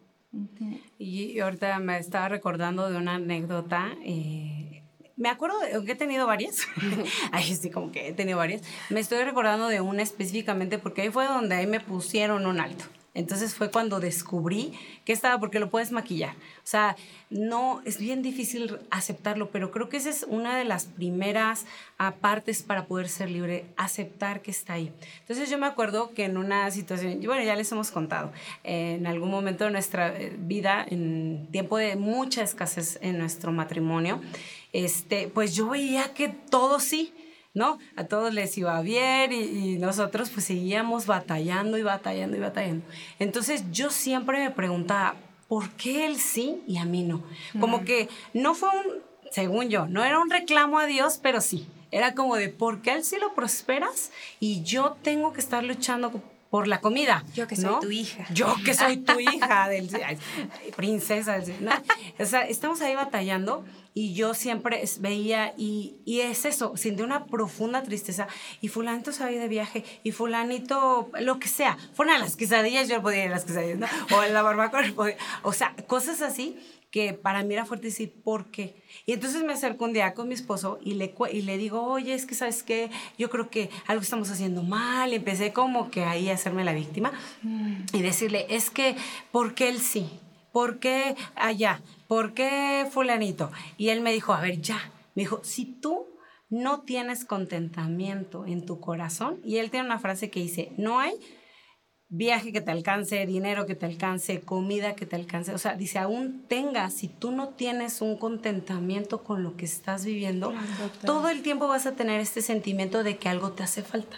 Y 0.97 1.39
ahorita 1.39 1.79
me 1.79 1.97
estaba 1.97 2.29
recordando 2.29 2.89
de 2.89 2.97
una 2.97 3.15
anécdota. 3.15 3.91
Eh, 4.03 4.83
me 5.17 5.29
acuerdo, 5.29 5.59
de, 5.59 5.83
que 5.85 5.91
he 5.91 5.95
tenido 5.95 6.25
varias. 6.25 6.67
Ay, 7.31 7.55
sí, 7.55 7.69
como 7.69 7.91
que 7.91 8.07
he 8.07 8.13
tenido 8.13 8.37
varias. 8.37 8.61
Me 8.89 8.99
estoy 8.99 9.23
recordando 9.23 9.67
de 9.67 9.81
una 9.81 10.01
específicamente 10.01 10.79
porque 10.79 11.01
ahí 11.01 11.09
fue 11.09 11.25
donde 11.25 11.55
ahí 11.55 11.67
me 11.67 11.79
pusieron 11.79 12.45
un 12.45 12.59
alto. 12.59 12.85
Entonces 13.13 13.55
fue 13.55 13.69
cuando 13.69 13.99
descubrí 13.99 14.73
que 15.03 15.11
estaba, 15.11 15.37
porque 15.39 15.59
lo 15.59 15.69
puedes 15.69 15.91
maquillar. 15.91 16.33
O 16.33 16.67
sea, 16.67 16.95
no, 17.29 17.81
es 17.83 17.97
bien 17.97 18.21
difícil 18.21 18.79
aceptarlo, 18.89 19.49
pero 19.51 19.71
creo 19.71 19.89
que 19.89 19.97
esa 19.97 20.09
es 20.09 20.25
una 20.27 20.57
de 20.57 20.63
las 20.63 20.85
primeras 20.85 21.65
partes 22.21 22.63
para 22.63 22.85
poder 22.85 23.09
ser 23.09 23.29
libre, 23.29 23.65
aceptar 23.75 24.41
que 24.41 24.51
está 24.51 24.73
ahí. 24.73 24.93
Entonces 25.21 25.49
yo 25.49 25.57
me 25.57 25.65
acuerdo 25.65 26.13
que 26.13 26.25
en 26.25 26.37
una 26.37 26.71
situación, 26.71 27.19
bueno, 27.25 27.43
ya 27.43 27.55
les 27.55 27.71
hemos 27.71 27.91
contado, 27.91 28.31
en 28.63 29.05
algún 29.05 29.29
momento 29.29 29.65
de 29.65 29.71
nuestra 29.71 30.17
eh, 30.17 30.33
vida, 30.37 30.85
en 30.89 31.47
tiempo 31.51 31.77
de 31.77 31.97
mucha 31.97 32.43
escasez 32.43 32.97
en 33.01 33.17
nuestro 33.17 33.51
matrimonio, 33.51 34.21
este, 34.73 35.27
pues 35.27 35.53
yo 35.53 35.69
veía 35.69 36.13
que 36.13 36.29
todo 36.29 36.79
sí, 36.79 37.13
¿no? 37.53 37.79
A 37.95 38.05
todos 38.05 38.33
les 38.33 38.57
iba 38.57 38.81
bien 38.81 39.31
y, 39.33 39.77
nosotros 39.77 40.29
pues 40.29 40.45
seguíamos 40.45 41.05
batallando 41.05 41.77
y 41.77 41.83
batallando 41.83 42.37
y 42.37 42.39
batallando. 42.39 42.85
Entonces 43.19 43.65
yo 43.71 43.89
siempre 43.89 44.39
me 44.39 44.51
preguntaba, 44.51 45.15
¿por 45.47 45.69
qué 45.71 46.05
él 46.05 46.17
sí 46.17 46.61
y 46.67 46.77
a 46.77 46.85
mí 46.85 47.03
no? 47.03 47.23
Como 47.59 47.83
que 47.83 48.09
no 48.33 48.53
fue 48.53 48.69
un, 48.69 49.01
según 49.31 49.69
yo, 49.69 49.87
no 49.87 50.03
era 50.03 50.19
un 50.19 50.29
reclamo 50.29 50.79
a 50.79 50.85
Dios, 50.85 51.19
pero 51.21 51.41
sí. 51.41 51.67
Era 51.93 52.15
como 52.15 52.37
de, 52.37 52.47
¿por 52.47 52.81
qué 52.81 52.93
él 52.93 53.03
sí 53.03 53.17
lo 53.19 53.33
prosperas 53.33 54.11
y 54.39 54.63
yo 54.63 54.95
tengo 55.01 55.33
que 55.33 55.41
estar 55.41 55.61
luchando 55.63 56.21
por 56.51 56.67
la 56.67 56.81
comida. 56.81 57.23
Yo 57.33 57.47
que 57.47 57.55
soy 57.55 57.79
tu 57.79 57.89
hija. 57.89 58.25
Yo 58.33 58.53
que 58.63 58.73
soy 58.73 58.97
tu 58.97 59.19
hija, 59.19 59.69
del, 59.69 59.89
princesa. 60.75 61.39
O 62.19 62.25
sea, 62.25 62.41
estamos 62.41 62.81
ahí 62.81 62.93
batallando 62.93 63.63
y 63.93 64.13
yo 64.13 64.33
siempre 64.33 64.83
veía 64.99 65.53
y, 65.57 65.95
y 66.05 66.21
es 66.21 66.45
eso, 66.45 66.73
de 66.75 67.03
una 67.03 67.25
profunda 67.25 67.83
tristeza. 67.83 68.27
Y 68.61 68.69
fulanito 68.69 69.11
se 69.11 69.25
de 69.25 69.47
viaje 69.47 69.83
y 70.03 70.11
fulanito, 70.11 71.09
lo 71.19 71.39
que 71.39 71.47
sea. 71.47 71.77
Fueron 71.93 72.15
a 72.15 72.19
las 72.19 72.35
quesadillas, 72.35 72.87
yo 72.87 73.01
podía 73.01 73.25
ir 73.25 73.31
a 73.31 73.35
las 73.35 73.45
quesadillas, 73.45 73.79
¿no? 73.79 73.87
O 74.15 74.23
en 74.23 74.33
la 74.33 74.41
barbacoa, 74.41 74.83
o 75.43 75.53
sea, 75.53 75.75
cosas 75.87 76.21
así 76.21 76.57
que 76.91 77.13
para 77.13 77.43
mí 77.43 77.53
era 77.53 77.65
fuerte 77.65 77.87
decir, 77.87 78.13
¿por 78.21 78.51
qué? 78.51 78.75
Y 79.05 79.13
entonces 79.13 79.43
me 79.43 79.53
acerco 79.53 79.85
un 79.85 79.93
día 79.93 80.13
con 80.13 80.27
mi 80.27 80.33
esposo 80.33 80.77
y 80.83 80.95
le, 80.95 81.15
y 81.31 81.41
le 81.41 81.57
digo, 81.57 81.81
oye, 81.83 82.13
es 82.13 82.25
que 82.25 82.35
sabes 82.35 82.63
qué, 82.63 82.91
yo 83.17 83.29
creo 83.29 83.49
que 83.49 83.69
algo 83.87 84.03
estamos 84.03 84.29
haciendo 84.29 84.61
mal. 84.61 85.13
Y 85.13 85.15
empecé 85.15 85.53
como 85.53 85.89
que 85.89 86.03
ahí 86.03 86.29
a 86.29 86.33
hacerme 86.33 86.65
la 86.65 86.73
víctima 86.73 87.13
mm. 87.43 87.83
y 87.93 88.01
decirle, 88.01 88.45
es 88.49 88.69
que, 88.69 88.97
¿por 89.31 89.55
qué 89.55 89.69
él 89.69 89.79
sí? 89.79 90.09
¿Por 90.51 90.79
qué 90.79 91.15
allá? 91.35 91.81
¿Por 92.07 92.33
qué 92.33 92.87
fulanito? 92.91 93.51
Y 93.77 93.89
él 93.89 94.01
me 94.01 94.13
dijo, 94.13 94.33
a 94.33 94.41
ver, 94.41 94.61
ya. 94.61 94.91
Me 95.15 95.23
dijo, 95.23 95.41
si 95.43 95.65
tú 95.65 96.07
no 96.49 96.81
tienes 96.81 97.25
contentamiento 97.25 98.45
en 98.45 98.65
tu 98.65 98.79
corazón, 98.79 99.39
y 99.43 99.57
él 99.57 99.71
tiene 99.71 99.85
una 99.85 99.99
frase 99.99 100.29
que 100.29 100.41
dice, 100.41 100.73
no 100.77 100.99
hay 100.99 101.13
viaje 102.13 102.51
que 102.51 102.59
te 102.59 102.71
alcance, 102.71 103.25
dinero 103.25 103.65
que 103.65 103.75
te 103.75 103.85
alcance, 103.85 104.41
comida 104.41 104.95
que 104.95 105.05
te 105.05 105.15
alcance. 105.15 105.53
O 105.53 105.57
sea, 105.57 105.75
dice, 105.75 105.97
aún 105.97 106.43
tengas, 106.47 106.93
si 106.93 107.07
tú 107.07 107.31
no 107.31 107.49
tienes 107.49 108.01
un 108.01 108.17
contentamiento 108.17 109.23
con 109.23 109.43
lo 109.43 109.55
que 109.55 109.63
estás 109.63 110.03
viviendo, 110.03 110.53
todo 111.05 111.29
el 111.29 111.41
tiempo 111.41 111.69
vas 111.69 111.85
a 111.85 111.93
tener 111.93 112.19
este 112.19 112.41
sentimiento 112.41 113.03
de 113.03 113.17
que 113.17 113.29
algo 113.29 113.53
te 113.53 113.63
hace 113.63 113.81
falta. 113.81 114.17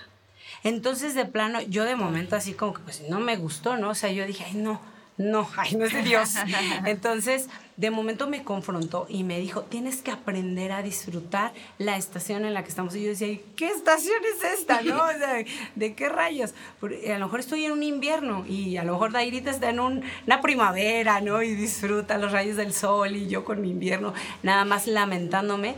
Entonces, 0.63 1.13
de 1.13 1.25
plano, 1.25 1.61
yo 1.61 1.85
de 1.85 1.95
momento 1.95 2.35
así 2.35 2.53
como 2.53 2.73
que 2.73 2.81
pues 2.81 3.03
no 3.09 3.19
me 3.19 3.37
gustó, 3.37 3.77
¿no? 3.77 3.89
O 3.89 3.95
sea, 3.95 4.11
yo 4.11 4.25
dije, 4.25 4.43
ay, 4.45 4.55
no, 4.55 4.81
no, 5.17 5.47
ay, 5.57 5.75
no 5.75 5.85
es 5.85 5.93
de 5.93 6.01
Dios. 6.01 6.35
Entonces, 6.85 7.47
de 7.77 7.91
momento 7.91 8.27
me 8.27 8.43
confrontó 8.43 9.05
y 9.09 9.23
me 9.23 9.39
dijo, 9.39 9.61
tienes 9.61 10.01
que 10.01 10.11
aprender 10.11 10.71
a 10.71 10.81
disfrutar 10.81 11.53
la 11.77 11.97
estación 11.97 12.45
en 12.45 12.53
la 12.53 12.63
que 12.63 12.69
estamos. 12.69 12.95
Y 12.95 13.03
yo 13.03 13.09
decía, 13.09 13.37
¿qué 13.55 13.67
estación 13.67 14.17
es 14.35 14.59
esta? 14.59 14.81
¿No? 14.81 14.95
O 14.95 15.11
sea, 15.11 15.43
¿de 15.75 15.93
qué 15.93 16.09
rayos? 16.09 16.53
a 16.81 17.17
lo 17.17 17.25
mejor 17.25 17.39
estoy 17.39 17.65
en 17.65 17.71
un 17.71 17.83
invierno 17.83 18.45
y 18.47 18.77
a 18.77 18.83
lo 18.83 18.93
mejor 18.93 19.11
Dairita 19.11 19.51
está 19.51 19.69
en 19.69 19.79
una 19.79 20.41
primavera, 20.41 21.21
¿no? 21.21 21.41
Y 21.41 21.55
disfruta 21.55 22.17
los 22.17 22.31
rayos 22.31 22.57
del 22.57 22.73
sol 22.73 23.15
y 23.15 23.27
yo 23.27 23.43
con 23.43 23.61
mi 23.61 23.69
invierno, 23.69 24.13
nada 24.41 24.65
más 24.65 24.87
lamentándome. 24.87 25.75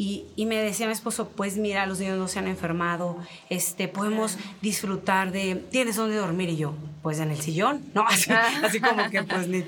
Y, 0.00 0.26
y, 0.36 0.46
me 0.46 0.54
decía 0.58 0.86
mi 0.86 0.92
esposo, 0.92 1.28
pues 1.30 1.56
mira, 1.56 1.84
los 1.84 1.98
niños 1.98 2.16
no 2.18 2.28
se 2.28 2.38
han 2.38 2.46
enfermado, 2.46 3.18
este, 3.50 3.88
podemos 3.88 4.38
disfrutar 4.62 5.32
de, 5.32 5.56
¿tienes 5.72 5.96
dónde 5.96 6.14
dormir? 6.14 6.50
Y 6.50 6.56
yo, 6.56 6.72
pues 7.02 7.18
en 7.18 7.32
el 7.32 7.40
sillón, 7.40 7.82
¿no? 7.94 8.02
Así, 8.06 8.30
así 8.30 8.80
como 8.80 9.10
que 9.10 9.24
pues 9.24 9.48
ni 9.48 9.64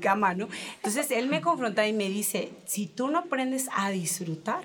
cama, 0.00 0.34
¿no? 0.34 0.48
Entonces 0.74 1.12
él 1.12 1.28
me 1.28 1.40
confronta 1.40 1.86
y 1.86 1.92
me 1.92 2.08
dice, 2.08 2.50
si 2.66 2.88
tú 2.88 3.06
no 3.06 3.20
aprendes 3.20 3.68
a 3.72 3.90
disfrutar, 3.90 4.64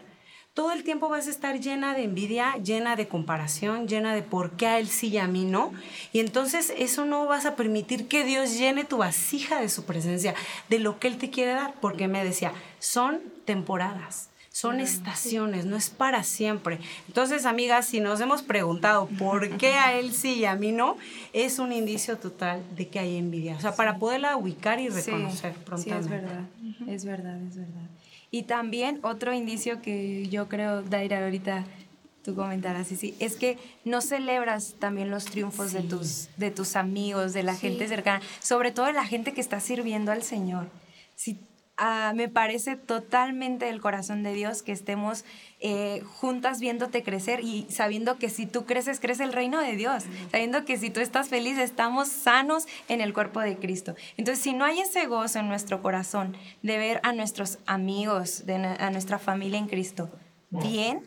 todo 0.55 0.72
el 0.72 0.84
tiempo 0.84 1.10
vas 1.10 1.27
a 1.27 1.29
estar 1.29 1.60
llena 1.60 1.93
de 1.93 2.05
envidia, 2.05 2.55
llena 2.55 2.96
de 2.96 3.08
comparación, 3.08 3.88
llena 3.88 4.15
de 4.15 4.24
por 4.24 4.58
qué 4.58 4.65
a 4.65 4.79
él 4.79 4.88
sí 4.88 5.10
y 5.10 5.20
a 5.20 5.27
mí 5.27 5.46
no. 5.46 5.74
Y 6.12 6.22
entonces 6.22 6.74
eso 6.75 7.05
no 7.05 7.27
vas 7.27 7.46
a 7.46 7.55
permitir 7.55 8.08
que 8.08 8.24
Dios 8.24 8.58
llene 8.58 8.84
tu 8.84 8.98
vasija 8.98 9.62
de 9.62 9.70
su 9.70 9.86
presencia, 9.86 10.34
de 10.70 10.79
lo 10.79 10.98
que 10.98 11.08
Él 11.08 11.20
te 11.20 11.29
quiere 11.29 11.51
dar, 11.51 11.75
porque 11.82 12.08
me 12.08 12.24
decía, 12.24 12.51
son 12.79 13.20
temporadas. 13.46 14.29
Son 14.53 14.79
estaciones, 14.79 15.65
no 15.65 15.75
es 15.75 15.89
para 15.89 16.22
siempre. 16.24 16.79
Entonces, 17.07 17.48
amigas, 17.48 17.88
si 17.88 18.00
nos 18.00 18.22
hemos 18.22 18.43
preguntado 18.43 19.07
por 19.07 19.50
qué 19.57 19.74
a 19.74 19.98
él 19.98 20.13
sí 20.13 20.36
y 20.36 20.45
a 20.45 20.55
mí 20.55 20.72
no, 20.72 20.95
es 21.33 21.57
un 21.57 21.74
indicio 21.74 22.19
total 22.19 22.62
de 22.75 22.88
que 22.88 23.00
hay 23.00 23.17
envidia. 23.17 23.55
O 23.57 23.60
sea, 23.60 23.75
para 23.75 23.98
poderla 23.98 24.38
ubicar 24.38 24.79
y 24.79 24.89
reconocer 24.89 25.55
sí, 25.75 25.83
Sí, 25.86 25.89
es 25.89 26.07
verdad, 26.07 26.45
es 26.88 27.03
verdad, 27.03 27.41
es 27.41 27.55
verdad. 27.55 27.89
Y 28.29 28.43
también 28.43 29.00
otro 29.01 29.33
indicio 29.33 29.81
que 29.81 30.27
yo 30.29 30.48
creo, 30.50 30.83
Daira, 30.83 31.24
ahorita 31.24 31.65
tú 32.24 32.36
comentarás, 32.36 32.88
sí, 32.88 32.95
sí, 32.95 33.15
es 33.17 33.36
que 33.36 33.57
no 33.86 34.01
celebras 34.01 34.75
también 34.77 35.10
los 35.10 35.25
triunfos 35.25 35.74
de, 35.74 35.81
tus, 35.81 36.29
de 36.38 36.51
tus 36.51 36.75
amigos, 36.75 37.33
de 37.33 37.41
la 37.41 37.55
gente 37.55 37.88
cercana, 37.88 38.22
sobre 38.39 38.72
todo 38.72 38.86
de 38.86 38.93
la 38.93 39.05
gente 39.05 39.33
que 39.33 39.41
está 39.41 39.60
sirviendo 39.60 40.12
al 40.12 40.22
Señor. 40.22 40.69
Si 41.15 41.39
Ah, 41.75 42.13
me 42.15 42.30
parece 42.30 42.75
totalmente 42.75 43.68
el 43.68 43.82
corazón 43.82 44.22
de 44.22 44.32
Dios 44.34 44.62
que 44.62 44.72
estemos 44.72 45.25
eh, 45.60 46.01
juntas 46.06 46.60
viéndote 46.60 47.01
crecer 47.01 47.39
y 47.39 47.65
sabiendo 47.72 48.20
que 48.20 48.30
si 48.30 48.46
tú 48.46 48.65
creces, 48.65 49.00
crece 49.00 49.24
el 49.24 49.34
reino 49.34 49.60
de 49.60 49.75
Dios, 49.75 50.03
sabiendo 50.30 50.65
que 50.65 50.77
si 50.77 50.92
tú 50.92 51.00
estás 51.00 51.30
feliz, 51.30 51.58
estamos 51.58 52.10
sanos 52.10 52.68
en 52.89 53.01
el 53.01 53.12
cuerpo 53.12 53.39
de 53.39 53.58
Cristo. 53.58 53.96
Entonces, 54.18 54.44
si 54.44 54.53
no 54.53 54.65
hay 54.65 54.82
ese 54.82 55.08
gozo 55.08 55.39
en 55.39 55.48
nuestro 55.48 55.82
corazón 55.82 56.38
de 56.62 56.77
ver 56.77 57.00
a 57.01 57.12
nuestros 57.12 57.58
amigos, 57.65 58.46
de, 58.46 58.56
a 58.56 58.92
nuestra 58.92 59.18
familia 59.18 59.58
en 59.58 59.68
Cristo 59.68 60.12
bien, 60.51 61.01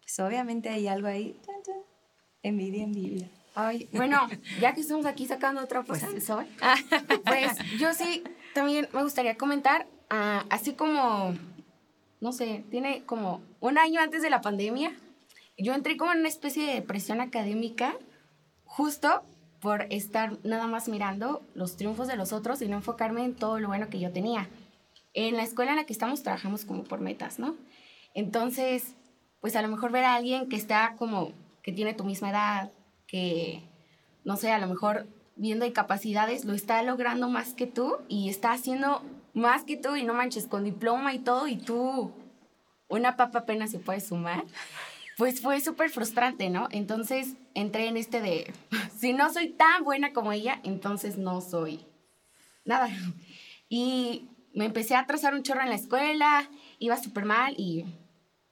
pues 0.00 0.20
obviamente 0.20 0.68
hay 0.68 0.86
algo 0.86 1.08
ahí, 1.08 1.40
envidia, 2.42 2.84
envidia. 2.84 3.28
Ay, 3.56 3.88
bueno, 3.92 4.28
ya 4.60 4.72
que 4.74 4.82
estamos 4.82 5.06
aquí 5.06 5.26
sacando 5.26 5.62
otra 5.62 5.82
cosa 5.82 6.08
pues, 6.10 6.30
pues 7.24 7.58
yo 7.78 7.92
sí 7.94 8.22
también 8.54 8.86
me 8.92 9.02
gustaría 9.02 9.36
comentar 9.36 9.86
Ah, 10.08 10.44
así 10.50 10.74
como, 10.74 11.34
no 12.20 12.32
sé, 12.32 12.64
tiene 12.70 13.04
como 13.04 13.42
un 13.60 13.78
año 13.78 14.00
antes 14.00 14.22
de 14.22 14.30
la 14.30 14.40
pandemia, 14.40 14.92
yo 15.58 15.74
entré 15.74 15.96
como 15.96 16.12
en 16.12 16.20
una 16.20 16.28
especie 16.28 16.66
de 16.66 16.74
depresión 16.74 17.20
académica, 17.20 17.94
justo 18.64 19.22
por 19.60 19.86
estar 19.90 20.38
nada 20.44 20.66
más 20.66 20.88
mirando 20.88 21.42
los 21.54 21.76
triunfos 21.76 22.08
de 22.08 22.16
los 22.16 22.32
otros 22.32 22.60
y 22.62 22.68
no 22.68 22.76
enfocarme 22.76 23.24
en 23.24 23.34
todo 23.34 23.58
lo 23.58 23.68
bueno 23.68 23.88
que 23.88 23.98
yo 23.98 24.12
tenía. 24.12 24.48
En 25.14 25.36
la 25.36 25.42
escuela 25.42 25.70
en 25.70 25.78
la 25.78 25.86
que 25.86 25.94
estamos 25.94 26.22
trabajamos 26.22 26.64
como 26.64 26.84
por 26.84 27.00
metas, 27.00 27.38
¿no? 27.38 27.56
Entonces, 28.14 28.94
pues 29.40 29.56
a 29.56 29.62
lo 29.62 29.68
mejor 29.68 29.92
ver 29.92 30.04
a 30.04 30.14
alguien 30.14 30.48
que 30.48 30.56
está 30.56 30.94
como, 30.98 31.32
que 31.62 31.72
tiene 31.72 31.94
tu 31.94 32.04
misma 32.04 32.30
edad, 32.30 32.70
que, 33.06 33.62
no 34.24 34.36
sé, 34.36 34.52
a 34.52 34.58
lo 34.58 34.66
mejor 34.66 35.06
viendo 35.36 35.64
incapacidades, 35.64 36.44
lo 36.44 36.52
está 36.52 36.82
logrando 36.82 37.28
más 37.28 37.54
que 37.54 37.66
tú 37.66 37.96
y 38.08 38.28
está 38.28 38.52
haciendo 38.52 39.02
más 39.36 39.64
que 39.64 39.76
tú 39.76 39.96
y 39.96 40.02
no 40.02 40.14
manches, 40.14 40.46
con 40.46 40.64
diploma 40.64 41.12
y 41.12 41.18
todo, 41.18 41.46
y 41.46 41.56
tú, 41.56 42.10
una 42.88 43.16
papa 43.16 43.40
apenas 43.40 43.70
se 43.70 43.78
puede 43.78 44.00
sumar, 44.00 44.44
pues 45.18 45.42
fue 45.42 45.60
súper 45.60 45.90
frustrante, 45.90 46.48
¿no? 46.48 46.68
Entonces 46.70 47.34
entré 47.54 47.86
en 47.86 47.98
este 47.98 48.22
de, 48.22 48.54
si 48.98 49.12
no 49.12 49.30
soy 49.30 49.50
tan 49.50 49.84
buena 49.84 50.14
como 50.14 50.32
ella, 50.32 50.58
entonces 50.64 51.18
no 51.18 51.42
soy 51.42 51.84
nada. 52.64 52.88
Y 53.68 54.30
me 54.54 54.64
empecé 54.64 54.96
a 54.96 55.06
trazar 55.06 55.34
un 55.34 55.42
chorro 55.42 55.60
en 55.60 55.68
la 55.68 55.74
escuela, 55.76 56.48
iba 56.78 56.96
súper 56.96 57.26
mal 57.26 57.54
y 57.58 57.84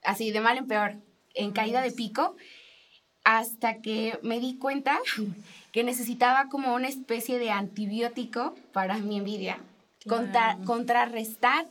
así 0.03 0.33
de 0.33 0.43
mal 0.43 0.59
en 0.59 0.67
peor, 0.67 0.97
en 1.35 1.53
caída 1.53 1.81
de 1.81 1.93
pico, 1.93 2.37
hasta 3.25 3.81
que 3.81 4.19
me 4.23 4.39
di 4.39 4.59
cuenta 4.59 4.99
que 5.73 5.83
necesitaba 5.83 6.51
como 6.51 6.75
una 6.75 6.89
especie 6.89 7.39
de 7.39 7.51
antibiótico 7.51 8.55
para 8.75 8.99
mi 8.99 9.17
envidia 9.17 9.59
contrarrestar 10.07 11.67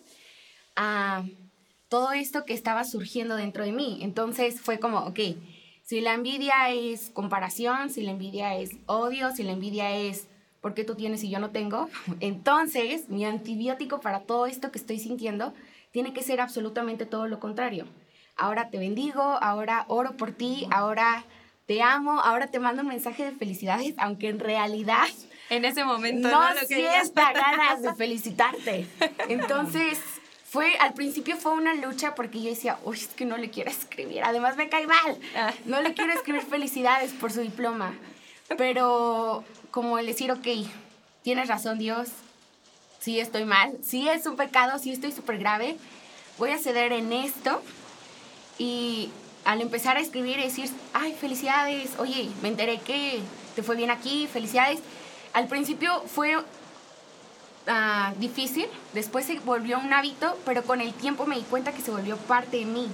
a 0.76 1.24
todo 1.88 2.12
esto 2.14 2.46
que 2.46 2.54
estaba 2.54 2.84
surgiendo 2.86 3.36
dentro 3.36 3.64
de 3.64 3.72
mí. 3.72 4.00
Entonces 4.02 4.60
fue 4.60 4.80
como, 4.80 5.00
ok, 5.00 5.20
si 5.84 6.02
la 6.02 6.14
envidia 6.14 6.70
es 6.70 7.10
comparación, 7.12 7.90
si 7.90 8.02
la 8.02 8.12
envidia 8.12 8.56
es 8.56 8.72
odio, 8.88 9.32
si 9.32 9.44
la 9.44 9.52
envidia 9.52 9.96
es 9.96 10.28
porque 10.62 10.86
tú 10.86 10.96
tienes 10.96 11.24
y 11.24 11.30
yo 11.30 11.40
no 11.40 11.52
tengo, 11.52 11.90
entonces 12.20 13.10
mi 13.10 13.26
antibiótico 13.26 14.00
para 14.00 14.22
todo 14.22 14.48
esto 14.48 14.72
que 14.72 14.80
estoy 14.80 14.98
sintiendo 14.98 15.54
tiene 15.92 16.14
que 16.14 16.24
ser 16.24 16.42
absolutamente 16.42 17.06
todo 17.06 17.28
lo 17.28 17.40
contrario. 17.40 17.86
Ahora 18.36 18.70
te 18.70 18.80
bendigo, 18.80 19.22
ahora 19.22 19.86
oro 19.88 20.18
por 20.18 20.32
ti, 20.32 20.66
ahora 20.72 21.26
te 21.68 21.82
amo, 21.82 22.20
ahora 22.22 22.48
te 22.48 22.60
mando 22.60 22.82
un 22.82 22.88
mensaje 22.88 23.26
de 23.26 23.32
felicidades, 23.32 23.94
aunque 23.98 24.30
en 24.30 24.40
realidad 24.40 25.08
en 25.50 25.66
ese 25.66 25.84
momento. 25.84 26.30
No, 26.30 26.54
no 26.54 26.62
siesta 26.62 27.34
ganas 27.34 27.82
de 27.82 27.94
felicitarte. 27.96 28.88
Entonces, 29.30 30.00
fue, 30.54 30.76
al 30.78 30.94
principio 30.94 31.36
fue 31.36 31.54
una 31.54 31.74
lucha 31.74 32.14
porque 32.14 32.42
yo 32.42 32.50
decía, 32.50 32.78
uy, 32.84 32.98
es 32.98 33.08
que 33.08 33.26
no 33.26 33.38
le 33.38 33.50
quiero 33.50 33.72
escribir, 33.72 34.24
además 34.24 34.56
me 34.56 34.70
cae 34.70 34.86
mal, 34.86 35.18
ah. 35.36 35.52
no 35.66 35.82
le 35.82 35.96
quiero 35.96 36.14
escribir 36.14 36.44
felicidades 36.44 37.12
por 37.14 37.32
su 37.32 37.42
diploma. 37.42 37.94
Pero 38.56 39.44
como 39.72 39.98
el 39.98 40.06
decir, 40.06 40.32
ok, 40.32 40.48
tienes 41.24 41.48
razón 41.48 41.80
Dios, 41.80 42.10
sí 43.00 43.20
estoy 43.20 43.46
mal, 43.46 43.76
sí 43.82 44.08
es 44.08 44.28
un 44.28 44.36
pecado, 44.36 44.78
sí 44.78 44.92
estoy 44.92 45.12
súper 45.12 45.40
grave, 45.40 45.76
voy 46.38 46.52
a 46.52 46.60
ceder 46.60 46.94
en 46.94 47.12
esto 47.12 47.64
y 48.60 49.10
al 49.46 49.60
empezar 49.60 49.98
a 49.98 50.02
escribir 50.02 50.38
y 50.38 50.44
decir, 50.44 50.70
ay, 50.94 51.14
felicidades, 51.20 51.92
oye, 51.98 52.30
me 52.44 52.50
enteré 52.50 52.80
que 52.80 53.20
te 53.56 53.64
fue 53.64 53.76
bien 53.76 53.90
aquí, 53.90 54.28
felicidades, 54.32 54.82
al 55.34 55.48
principio 55.48 56.04
fue 56.08 56.36
ah, 57.68 58.14
difícil, 58.20 58.68
después 58.94 59.26
se 59.26 59.40
volvió 59.40 59.80
un 59.80 59.94
hábito, 59.94 60.38
pero 60.46 60.64
con 60.64 60.82
el 60.82 60.94
tiempo 60.94 61.26
me 61.26 61.36
di 61.36 61.44
cuenta 61.44 61.72
que 61.72 61.82
se 61.82 61.92
volvió 61.92 62.18
parte 62.18 62.58
de 62.58 62.66
mí. 62.66 62.88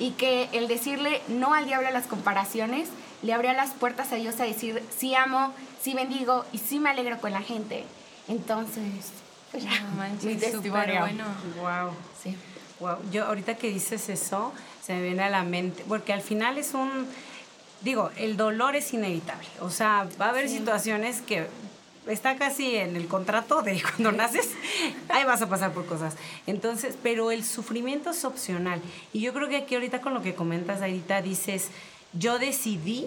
Y 0.00 0.12
que 0.12 0.48
el 0.52 0.68
decirle 0.68 1.22
no 1.28 1.54
al 1.54 1.66
diablo 1.66 1.88
a 1.88 1.90
las 1.90 2.06
comparaciones 2.06 2.88
le 3.22 3.32
abría 3.32 3.52
las 3.52 3.70
puertas 3.70 4.12
a 4.12 4.16
Dios 4.16 4.38
a 4.38 4.44
decir 4.44 4.80
sí 4.96 5.14
amo, 5.16 5.52
sí 5.82 5.92
bendigo 5.94 6.44
y 6.52 6.58
sí 6.58 6.78
me 6.78 6.90
alegro 6.90 7.18
con 7.20 7.32
la 7.32 7.42
gente. 7.42 7.84
Entonces, 8.28 8.84
pues 9.50 9.64
ya, 9.64 9.80
No 9.80 9.96
manches, 9.96 10.24
mi 10.24 10.34
súper 10.34 10.52
testimonio. 10.52 11.00
bueno. 11.00 11.24
Wow. 11.60 11.92
Sí. 12.22 12.36
Wow. 12.78 12.98
Yo 13.10 13.26
ahorita 13.26 13.56
que 13.56 13.70
dices 13.70 14.08
eso, 14.08 14.52
se 14.84 14.94
me 14.94 15.02
viene 15.02 15.24
a 15.24 15.30
la 15.30 15.42
mente, 15.42 15.84
porque 15.88 16.12
al 16.12 16.22
final 16.22 16.58
es 16.58 16.74
un, 16.74 17.06
digo, 17.80 18.10
el 18.16 18.36
dolor 18.36 18.76
es 18.76 18.92
inevitable. 18.92 19.48
O 19.60 19.70
sea, 19.70 20.08
va 20.20 20.26
a 20.26 20.30
haber 20.30 20.48
situaciones 20.48 21.20
que 21.20 21.46
está 22.06 22.36
casi 22.36 22.76
en 22.76 22.96
el 22.96 23.06
contrato 23.06 23.62
de 23.62 23.82
cuando 23.96 24.12
naces, 24.12 24.50
ahí 25.08 25.24
vas 25.24 25.42
a 25.42 25.48
pasar 25.48 25.72
por 25.72 25.86
cosas. 25.86 26.16
Entonces, 26.46 26.96
pero 27.02 27.30
el 27.30 27.44
sufrimiento 27.44 28.10
es 28.10 28.24
opcional. 28.24 28.80
Y 29.12 29.20
yo 29.20 29.32
creo 29.32 29.48
que 29.48 29.56
aquí 29.56 29.74
ahorita 29.74 30.00
con 30.00 30.14
lo 30.14 30.22
que 30.22 30.34
comentas, 30.34 30.80
ahorita 30.80 31.22
dices, 31.22 31.68
yo 32.12 32.38
decidí 32.38 33.06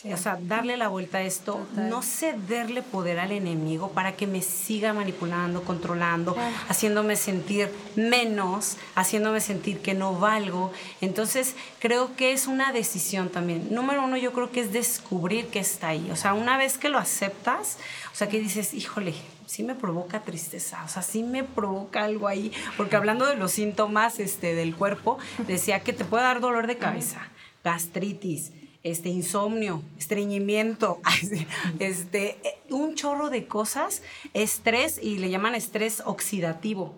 Sí. 0.00 0.12
O 0.12 0.16
sea, 0.16 0.38
darle 0.40 0.76
la 0.76 0.86
vuelta 0.86 1.18
a 1.18 1.22
esto, 1.22 1.54
Total. 1.54 1.90
no 1.90 2.02
cederle 2.02 2.82
poder 2.82 3.18
al 3.18 3.32
enemigo 3.32 3.90
para 3.90 4.14
que 4.14 4.28
me 4.28 4.42
siga 4.42 4.92
manipulando, 4.92 5.64
controlando, 5.64 6.36
haciéndome 6.68 7.16
sentir 7.16 7.68
menos, 7.96 8.76
haciéndome 8.94 9.40
sentir 9.40 9.80
que 9.80 9.94
no 9.94 10.14
valgo. 10.16 10.70
Entonces, 11.00 11.56
creo 11.80 12.14
que 12.14 12.32
es 12.32 12.46
una 12.46 12.72
decisión 12.72 13.28
también. 13.28 13.74
Número 13.74 14.04
uno, 14.04 14.16
yo 14.16 14.32
creo 14.32 14.52
que 14.52 14.60
es 14.60 14.72
descubrir 14.72 15.48
que 15.48 15.58
está 15.58 15.88
ahí. 15.88 16.08
O 16.12 16.16
sea, 16.16 16.32
una 16.32 16.56
vez 16.56 16.78
que 16.78 16.90
lo 16.90 16.98
aceptas, 16.98 17.78
o 18.12 18.14
sea, 18.14 18.28
que 18.28 18.38
dices, 18.38 18.74
híjole, 18.74 19.14
sí 19.46 19.64
me 19.64 19.74
provoca 19.74 20.20
tristeza, 20.20 20.84
o 20.84 20.88
sea, 20.88 21.02
sí 21.02 21.24
me 21.24 21.42
provoca 21.42 22.04
algo 22.04 22.28
ahí. 22.28 22.52
Porque 22.76 22.94
hablando 22.94 23.26
de 23.26 23.34
los 23.34 23.50
síntomas 23.50 24.20
este, 24.20 24.54
del 24.54 24.76
cuerpo, 24.76 25.18
decía 25.48 25.80
que 25.80 25.92
te 25.92 26.04
puede 26.04 26.22
dar 26.22 26.38
dolor 26.38 26.68
de 26.68 26.78
cabeza, 26.78 27.26
gastritis, 27.64 28.52
este 28.82 29.08
insomnio, 29.08 29.82
estreñimiento, 29.98 31.00
este, 31.78 32.38
eh, 32.46 32.58
un 32.70 32.94
chorro 32.94 33.30
de 33.30 33.46
cosas, 33.46 34.02
estrés 34.34 35.00
y 35.02 35.18
le 35.18 35.30
llaman 35.30 35.54
estrés 35.54 36.02
oxidativo, 36.04 36.94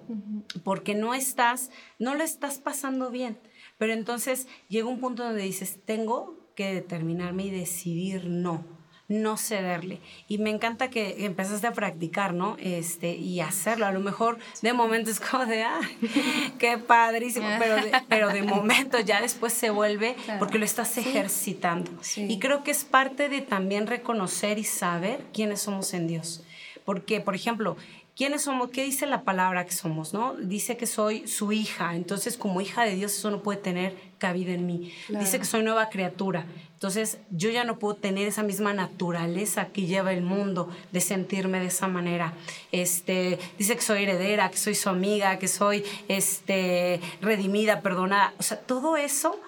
porque 0.64 0.94
no 0.94 1.14
estás, 1.14 1.70
no 1.99 2.14
lo 2.14 2.25
estás 2.25 2.58
pasando 2.58 3.10
bien. 3.10 3.38
Pero 3.78 3.92
entonces 3.92 4.46
llega 4.68 4.88
un 4.88 5.00
punto 5.00 5.25
donde 5.25 5.42
dices, 5.42 5.78
tengo 5.84 6.38
que 6.54 6.75
determinarme 6.75 7.46
y 7.46 7.50
decidir 7.50 8.26
no, 8.26 8.64
no 9.11 9.37
cederle. 9.37 9.99
Y 10.29 10.38
me 10.38 10.50
encanta 10.50 10.88
que 10.88 11.26
empezaste 11.26 11.67
a 11.67 11.73
practicar, 11.73 12.33
¿no? 12.33 12.57
Este, 12.61 13.17
y 13.17 13.40
hacerlo. 13.40 13.85
A 13.85 13.93
lo 13.93 13.99
mejor 13.99 14.38
de 14.62 14.73
momento 14.73 15.11
es 15.11 15.19
como 15.19 15.45
de, 15.47 15.64
ah, 15.64 15.81
qué 16.59 16.79
padrísimo, 16.79 17.49
pero 17.59 17.75
de, 17.75 17.93
pero 18.09 18.29
de 18.29 18.43
momento 18.43 19.00
ya 19.00 19.21
después 19.21 19.52
se 19.52 19.71
vuelve 19.71 20.14
porque 20.38 20.59
lo 20.59 20.64
estás 20.64 20.97
ejercitando. 20.97 21.90
Sí. 22.00 22.26
Y 22.31 22.38
creo 22.38 22.62
que 22.62 22.71
es 22.71 22.85
parte 22.85 23.29
de 23.29 23.40
también 23.40 23.88
reconocer 23.88 24.59
y 24.59 24.64
saber 24.64 25.26
quiénes 25.35 25.61
somos 25.61 25.93
en 25.93 26.07
Dios. 26.07 26.45
Porque, 26.85 27.21
por 27.21 27.35
ejemplo, 27.35 27.76
¿quiénes 28.14 28.43
somos? 28.43 28.71
¿Qué 28.71 28.85
dice 28.85 29.07
la 29.07 29.23
palabra 29.23 29.64
que 29.64 29.73
somos? 29.73 30.14
¿no? 30.14 30.35
Dice 30.37 30.76
que 30.76 30.87
soy 30.87 31.26
su 31.26 31.50
hija. 31.50 31.97
Entonces, 31.97 32.37
como 32.37 32.61
hija 32.61 32.85
de 32.85 32.95
Dios, 32.95 33.12
eso 33.17 33.33
no 33.33 33.43
puede 33.43 33.59
tener 33.59 33.97
cabida 34.19 34.52
en 34.52 34.67
mí. 34.67 34.93
Dice 35.09 35.40
que 35.40 35.45
soy 35.45 35.64
nueva 35.64 35.88
criatura. 35.88 36.47
Entonces, 36.80 37.18
yo 37.30 37.50
ya 37.50 37.64
no 37.64 37.78
puedo 37.78 37.94
tener 37.94 38.26
esa 38.26 38.42
misma 38.42 38.72
naturaleza 38.72 39.66
que 39.66 39.84
lleva 39.84 40.14
el 40.14 40.22
mundo 40.22 40.70
de 40.92 41.02
sentirme 41.02 41.60
de 41.60 41.66
esa 41.66 41.88
manera. 41.88 42.32
Este, 42.72 43.38
dice 43.58 43.76
que 43.76 43.82
soy 43.82 44.04
heredera, 44.04 44.50
que 44.50 44.56
soy 44.56 44.75
su 44.75 44.88
amiga, 44.88 45.38
que 45.38 45.46
soy 45.46 45.84
este, 46.08 46.99
redimida, 47.20 47.82
perdonada. 47.82 48.32
O 48.38 48.42
sea, 48.42 48.58
todo 48.58 48.96
eso 48.96 49.38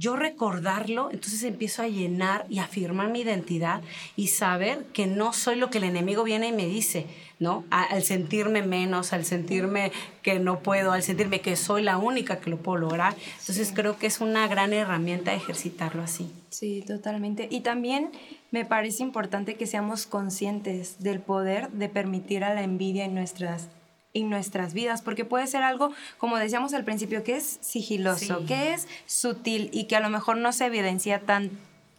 yo 0.00 0.16
recordarlo, 0.16 1.10
entonces 1.12 1.42
empiezo 1.42 1.82
a 1.82 1.88
llenar 1.88 2.46
y 2.48 2.58
afirmar 2.58 3.10
mi 3.10 3.20
identidad 3.20 3.82
y 4.16 4.28
saber 4.28 4.86
que 4.94 5.06
no 5.06 5.34
soy 5.34 5.56
lo 5.56 5.68
que 5.68 5.76
el 5.76 5.84
enemigo 5.84 6.24
viene 6.24 6.48
y 6.48 6.52
me 6.52 6.64
dice, 6.64 7.06
¿no? 7.38 7.64
Al 7.68 8.02
sentirme 8.02 8.62
menos, 8.62 9.12
al 9.12 9.26
sentirme 9.26 9.92
que 10.22 10.38
no 10.38 10.60
puedo, 10.60 10.92
al 10.92 11.02
sentirme 11.02 11.42
que 11.42 11.54
soy 11.54 11.82
la 11.82 11.98
única 11.98 12.40
que 12.40 12.48
lo 12.48 12.56
puedo 12.56 12.78
lograr. 12.78 13.14
Entonces 13.40 13.72
creo 13.74 13.98
que 13.98 14.06
es 14.06 14.22
una 14.22 14.48
gran 14.48 14.72
herramienta 14.72 15.34
ejercitarlo 15.34 16.02
así. 16.02 16.32
Sí, 16.48 16.82
totalmente. 16.86 17.46
Y 17.50 17.60
también 17.60 18.10
me 18.50 18.64
parece 18.64 19.02
importante 19.02 19.56
que 19.56 19.66
seamos 19.66 20.06
conscientes 20.06 20.98
del 21.00 21.20
poder 21.20 21.68
de 21.72 21.90
permitir 21.90 22.42
a 22.42 22.54
la 22.54 22.62
envidia 22.62 23.04
en 23.04 23.14
nuestras 23.14 23.68
en 24.14 24.28
nuestras 24.30 24.74
vidas, 24.74 25.02
porque 25.02 25.24
puede 25.24 25.46
ser 25.46 25.62
algo, 25.62 25.92
como 26.18 26.36
decíamos 26.36 26.74
al 26.74 26.84
principio, 26.84 27.22
que 27.22 27.36
es 27.36 27.58
sigiloso, 27.60 28.40
Sí. 28.40 28.46
que 28.46 28.72
es 28.74 28.88
sutil 29.06 29.70
y 29.72 29.84
que 29.84 29.96
a 29.96 30.00
lo 30.00 30.08
mejor 30.10 30.36
no 30.36 30.52
se 30.52 30.66
evidencia 30.66 31.20
tan, 31.20 31.50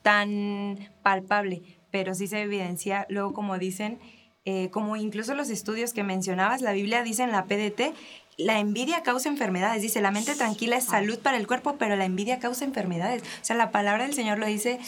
tan 0.01 0.89
palpable, 1.03 1.61
pero 1.91 2.13
sí 2.13 2.27
se 2.27 2.41
evidencia 2.41 3.05
luego, 3.09 3.33
como 3.33 3.57
dicen, 3.57 3.99
eh, 4.43 4.69
como 4.71 4.95
incluso 4.97 5.35
los 5.35 5.49
estudios 5.49 5.93
que 5.93 6.03
mencionabas, 6.03 6.61
la 6.61 6.71
Biblia 6.73 7.03
dice 7.03 7.23
en 7.23 7.31
la 7.31 7.45
PDT, 7.45 7.93
la 8.37 8.57
envidia 8.59 9.03
causa 9.03 9.29
enfermedades. 9.29 9.83
Dice, 9.83 10.01
la 10.01 10.09
mente 10.09 10.33
tranquila 10.35 10.77
es 10.77 10.85
salud 10.85 11.19
para 11.19 11.37
el 11.37 11.45
cuerpo, 11.45 11.75
pero 11.77 11.95
la 11.95 12.05
envidia 12.05 12.39
causa 12.39 12.65
enfermedades. 12.65 13.21
O 13.21 13.45
sea, 13.45 13.55
la 13.55 13.69
palabra 13.71 14.03
del 14.05 14.15
Señor 14.15 14.39
lo 14.39 14.47
dice, 14.47 14.79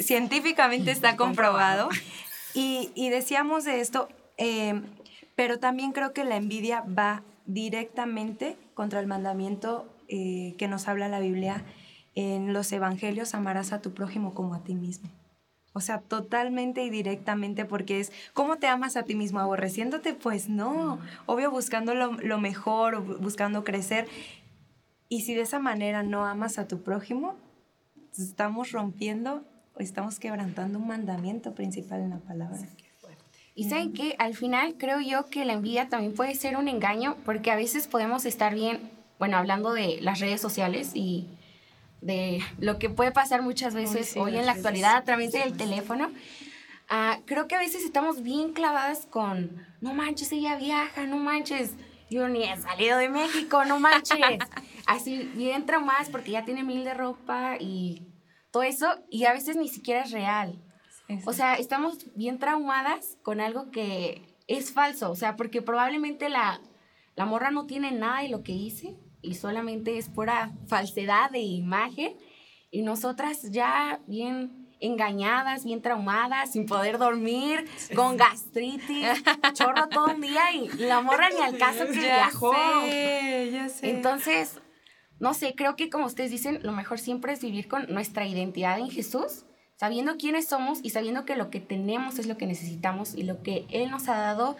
científicamente 0.00 0.90
está 0.90 1.16
comprobado. 1.16 1.88
Y, 2.54 2.90
y 2.94 3.10
decíamos 3.10 3.64
de 3.64 3.80
esto, 3.80 4.08
eh, 4.36 4.80
pero 5.38 5.60
también 5.60 5.92
creo 5.92 6.12
que 6.12 6.24
la 6.24 6.34
envidia 6.34 6.80
va 6.80 7.22
directamente 7.46 8.56
contra 8.74 8.98
el 8.98 9.06
mandamiento 9.06 9.88
eh, 10.08 10.56
que 10.58 10.66
nos 10.66 10.88
habla 10.88 11.06
la 11.06 11.20
Biblia 11.20 11.64
en 12.16 12.52
los 12.52 12.72
evangelios, 12.72 13.36
amarás 13.36 13.72
a 13.72 13.80
tu 13.80 13.94
prójimo 13.94 14.34
como 14.34 14.54
a 14.54 14.64
ti 14.64 14.74
mismo. 14.74 15.08
O 15.74 15.80
sea, 15.80 16.00
totalmente 16.00 16.82
y 16.82 16.90
directamente 16.90 17.64
porque 17.64 18.00
es, 18.00 18.10
¿cómo 18.34 18.56
te 18.56 18.66
amas 18.66 18.96
a 18.96 19.04
ti 19.04 19.14
mismo? 19.14 19.38
¿Aborreciéndote? 19.38 20.12
Pues 20.12 20.48
no, 20.48 20.98
obvio 21.26 21.52
buscando 21.52 21.94
lo, 21.94 22.14
lo 22.14 22.40
mejor, 22.40 23.20
buscando 23.20 23.62
crecer. 23.62 24.08
Y 25.08 25.20
si 25.20 25.34
de 25.34 25.42
esa 25.42 25.60
manera 25.60 26.02
no 26.02 26.26
amas 26.26 26.58
a 26.58 26.66
tu 26.66 26.82
prójimo, 26.82 27.36
estamos 28.18 28.72
rompiendo, 28.72 29.44
o 29.76 29.78
estamos 29.78 30.18
quebrantando 30.18 30.80
un 30.80 30.88
mandamiento 30.88 31.54
principal 31.54 32.00
en 32.00 32.10
la 32.10 32.18
palabra. 32.18 32.58
Y 33.58 33.64
saben 33.64 33.92
que 33.92 34.14
al 34.20 34.36
final 34.36 34.76
creo 34.78 35.00
yo 35.00 35.26
que 35.26 35.44
la 35.44 35.54
envidia 35.54 35.88
también 35.88 36.14
puede 36.14 36.36
ser 36.36 36.56
un 36.56 36.68
engaño 36.68 37.16
porque 37.24 37.50
a 37.50 37.56
veces 37.56 37.88
podemos 37.88 38.24
estar 38.24 38.54
bien, 38.54 38.88
bueno, 39.18 39.36
hablando 39.36 39.72
de 39.72 39.98
las 40.00 40.20
redes 40.20 40.40
sociales 40.40 40.92
y 40.94 41.26
de 42.00 42.40
lo 42.60 42.78
que 42.78 42.88
puede 42.88 43.10
pasar 43.10 43.42
muchas 43.42 43.74
veces 43.74 44.10
sí, 44.10 44.18
hoy 44.20 44.36
en 44.36 44.46
la 44.46 44.52
actualidad 44.52 44.94
a 44.94 45.02
través 45.02 45.32
del 45.32 45.56
teléfono. 45.56 46.12
Ah, 46.88 47.18
creo 47.24 47.48
que 47.48 47.56
a 47.56 47.58
veces 47.58 47.82
estamos 47.82 48.22
bien 48.22 48.52
clavadas 48.52 49.06
con, 49.10 49.66
no 49.80 49.92
manches, 49.92 50.30
ella 50.30 50.54
viaja, 50.54 51.06
no 51.06 51.16
manches, 51.16 51.72
yo 52.08 52.28
ni 52.28 52.44
he 52.44 52.56
salido 52.58 52.96
de 52.96 53.08
México, 53.08 53.64
no 53.64 53.80
manches. 53.80 54.18
Así 54.86 55.28
bien 55.34 55.66
traumadas 55.66 56.10
porque 56.10 56.30
ya 56.30 56.44
tiene 56.44 56.62
mil 56.62 56.84
de 56.84 56.94
ropa 56.94 57.56
y 57.58 58.06
todo 58.52 58.62
eso 58.62 58.86
y 59.10 59.24
a 59.24 59.32
veces 59.32 59.56
ni 59.56 59.68
siquiera 59.68 60.04
es 60.04 60.12
real. 60.12 60.62
O 61.24 61.32
sea, 61.32 61.54
estamos 61.54 62.06
bien 62.14 62.38
traumadas 62.38 63.16
con 63.22 63.40
algo 63.40 63.70
que 63.70 64.36
es 64.46 64.72
falso. 64.72 65.10
O 65.10 65.16
sea, 65.16 65.36
porque 65.36 65.62
probablemente 65.62 66.28
la, 66.28 66.60
la 67.16 67.24
morra 67.24 67.50
no 67.50 67.66
tiene 67.66 67.92
nada 67.92 68.22
de 68.22 68.28
lo 68.28 68.42
que 68.42 68.52
dice 68.52 68.96
y 69.22 69.34
solamente 69.34 69.98
es 69.98 70.08
pura 70.08 70.52
falsedad 70.66 71.30
de 71.30 71.40
imagen. 71.40 72.16
Y 72.70 72.82
nosotras 72.82 73.50
ya 73.50 74.00
bien 74.06 74.68
engañadas, 74.80 75.64
bien 75.64 75.82
traumadas, 75.82 76.52
sin 76.52 76.66
poder 76.66 76.98
dormir, 76.98 77.64
con 77.94 78.16
gastritis, 78.16 79.06
chorro 79.54 79.88
todo 79.88 80.14
un 80.14 80.20
día 80.20 80.52
y 80.52 80.68
la 80.78 81.00
morra 81.00 81.30
ni 81.30 81.42
al 81.42 81.58
caso 81.58 81.86
que 81.86 81.98
viajó. 81.98 82.52
sé, 82.82 83.50
ya 83.52 83.68
sé. 83.68 83.90
Entonces, 83.90 84.60
no 85.18 85.34
sé, 85.34 85.54
creo 85.56 85.74
que 85.74 85.90
como 85.90 86.06
ustedes 86.06 86.30
dicen, 86.30 86.60
lo 86.62 86.72
mejor 86.72 86.98
siempre 86.98 87.32
es 87.32 87.40
vivir 87.40 87.66
con 87.66 87.92
nuestra 87.92 88.26
identidad 88.26 88.78
en 88.78 88.90
Jesús, 88.90 89.44
sabiendo 89.78 90.16
quiénes 90.16 90.46
somos 90.46 90.80
y 90.82 90.90
sabiendo 90.90 91.24
que 91.24 91.36
lo 91.36 91.50
que 91.50 91.60
tenemos 91.60 92.18
es 92.18 92.26
lo 92.26 92.36
que 92.36 92.46
necesitamos 92.46 93.14
y 93.14 93.22
lo 93.22 93.42
que 93.42 93.64
Él 93.70 93.90
nos 93.90 94.08
ha 94.08 94.18
dado 94.18 94.56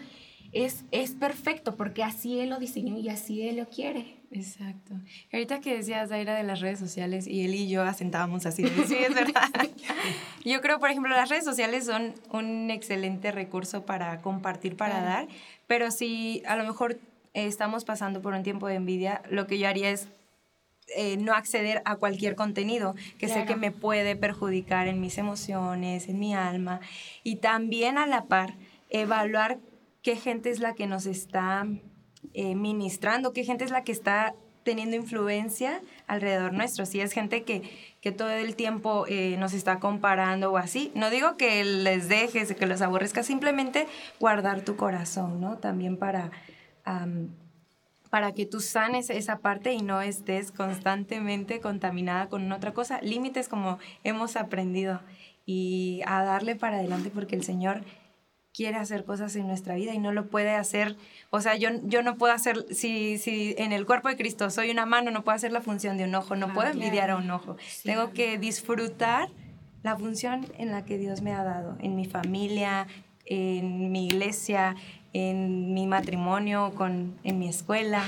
es, 0.53 0.85
es 0.93 1.11
perfecto, 1.11 1.77
porque 1.77 2.05
así 2.05 2.39
Él 2.39 2.51
lo 2.51 2.59
diseñó 2.59 2.97
y 2.97 3.09
así 3.09 3.43
Él 3.43 3.57
lo 3.57 3.69
quiere. 3.69 4.17
Exacto. 4.31 4.95
Ahorita 5.33 5.61
que 5.61 5.75
decías, 5.75 6.11
Zaira, 6.11 6.35
de 6.35 6.45
las 6.45 6.61
redes 6.61 6.79
sociales, 6.79 7.27
y 7.27 7.45
él 7.45 7.55
y 7.55 7.69
yo 7.69 7.83
asentábamos 7.83 8.47
así, 8.47 8.63
de, 8.63 8.87
sí, 8.87 8.97
es 8.97 9.15
verdad. 9.15 9.49
yo 10.45 10.61
creo, 10.61 10.79
por 10.79 10.91
ejemplo, 10.91 11.15
las 11.15 11.31
redes 11.31 11.45
sociales 11.45 11.87
son 11.87 12.15
un 12.31 12.71
excelente 12.71 13.33
recurso 13.33 13.87
para 13.87 14.21
compartir, 14.21 14.77
para 14.77 15.03
dar, 15.03 15.29
pero 15.67 15.91
si 15.91 16.43
a 16.47 16.57
lo 16.57 16.65
mejor 16.65 16.99
estamos 17.33 17.85
pasando 17.85 18.21
por 18.21 18.35
un 18.35 18.43
tiempo 18.43 18.69
de 18.69 18.75
envidia, 18.75 19.23
lo 19.31 19.47
que 19.47 19.59
yo 19.59 19.67
haría 19.67 19.91
es 19.91 20.09
eh, 20.97 21.17
no 21.17 21.35
acceder 21.35 21.83
a 21.85 21.97
cualquier 21.97 22.35
contenido 22.35 22.95
que 23.19 23.29
sé 23.29 23.45
que 23.45 23.57
me 23.57 23.71
puede 23.71 24.17
perjudicar 24.17 24.89
en 24.89 25.01
mis 25.01 25.19
emociones, 25.19 26.09
en 26.09 26.19
mi 26.19 26.35
alma, 26.35 26.81
y 27.23 27.37
también 27.37 27.99
a 27.99 28.07
la 28.07 28.25
par 28.25 28.55
evaluar 28.91 29.59
qué 30.03 30.17
gente 30.17 30.51
es 30.51 30.61
la 30.61 30.75
que 30.75 30.87
nos 30.87 31.07
está 31.07 31.67
eh, 32.35 32.55
ministrando, 32.55 33.33
qué 33.33 33.45
gente 33.45 33.65
es 33.65 33.71
la 33.71 33.85
que 33.85 33.93
está 33.93 34.35
teniendo 34.63 34.97
influencia 34.97 35.81
alrededor 36.07 36.53
nuestro. 36.53 36.85
Si 36.85 37.01
es 37.01 37.13
gente 37.13 37.43
que, 37.43 37.63
que 38.01 38.13
todo 38.13 38.31
el 38.31 38.55
tiempo 38.55 39.07
eh, 39.09 39.37
nos 39.39 39.55
está 39.55 39.79
comparando 39.79 40.53
o 40.53 40.59
así, 40.59 40.93
no 40.95 41.11
digo 41.11 41.37
que 41.37 41.65
les 41.65 42.09
dejes, 42.09 42.55
que 42.55 42.67
los 42.67 42.83
aborrezcas, 42.83 43.27
simplemente 43.27 43.87
guardar 44.21 44.63
tu 44.63 44.77
corazón, 44.77 45.41
¿no? 45.41 45.57
También 45.57 45.97
para, 45.97 46.31
para 48.11 48.33
que 48.33 48.47
tú 48.47 48.61
sanes 48.61 49.11
esa 49.11 49.39
parte 49.39 49.73
y 49.73 49.83
no 49.83 50.01
estés 50.01 50.53
constantemente 50.53 51.61
contaminada 51.61 52.29
con 52.29 52.51
otra 52.53 52.73
cosa. 52.73 53.01
Límites 53.03 53.49
como 53.49 53.79
hemos 54.05 54.37
aprendido 54.37 55.01
y 55.47 56.03
a 56.07 56.23
darle 56.23 56.57
para 56.57 56.79
adelante 56.79 57.11
porque 57.11 57.37
el 57.37 57.43
Señor 57.43 57.83
quiere 58.53 58.77
hacer 58.77 59.05
cosas 59.05 59.37
en 59.37 59.47
nuestra 59.47 59.77
vida 59.77 59.95
y 59.95 59.99
no 59.99 60.11
lo 60.11 60.27
puede 60.27 60.51
hacer. 60.51 60.97
O 61.31 61.41
sea, 61.41 61.55
yo, 61.57 61.69
yo 61.85 62.03
no 62.03 62.17
puedo 62.17 62.33
hacer, 62.33 62.67
si, 62.71 63.19
si 63.19 63.55
en 63.57 63.73
el 63.73 63.87
cuerpo 63.87 64.09
de 64.09 64.17
Cristo 64.17 64.51
soy 64.51 64.71
una 64.71 64.85
mano, 64.85 65.11
no 65.11 65.23
puedo 65.23 65.37
hacer 65.37 65.53
la 65.53 65.61
función 65.61 65.97
de 65.97 66.05
un 66.05 66.15
ojo, 66.15 66.35
no 66.35 66.53
puedo 66.53 66.69
envidiar 66.69 67.11
a 67.11 67.17
un 67.17 67.31
ojo. 67.31 67.57
Tengo 67.85 68.13
que 68.13 68.37
disfrutar 68.37 69.29
la 69.83 69.97
función 69.97 70.47
en 70.59 70.71
la 70.71 70.85
que 70.85 70.99
Dios 70.99 71.23
me 71.23 71.33
ha 71.33 71.45
dado, 71.45 71.77
en 71.81 71.95
mi 71.95 72.05
familia, 72.05 72.89
en 73.27 73.93
mi 73.93 74.07
iglesia, 74.07 74.75
en 75.13 75.75
mi 75.75 75.87
matrimonio, 75.87 76.73
con, 76.75 77.15
en 77.25 77.39
mi 77.39 77.49
escuela, 77.49 78.05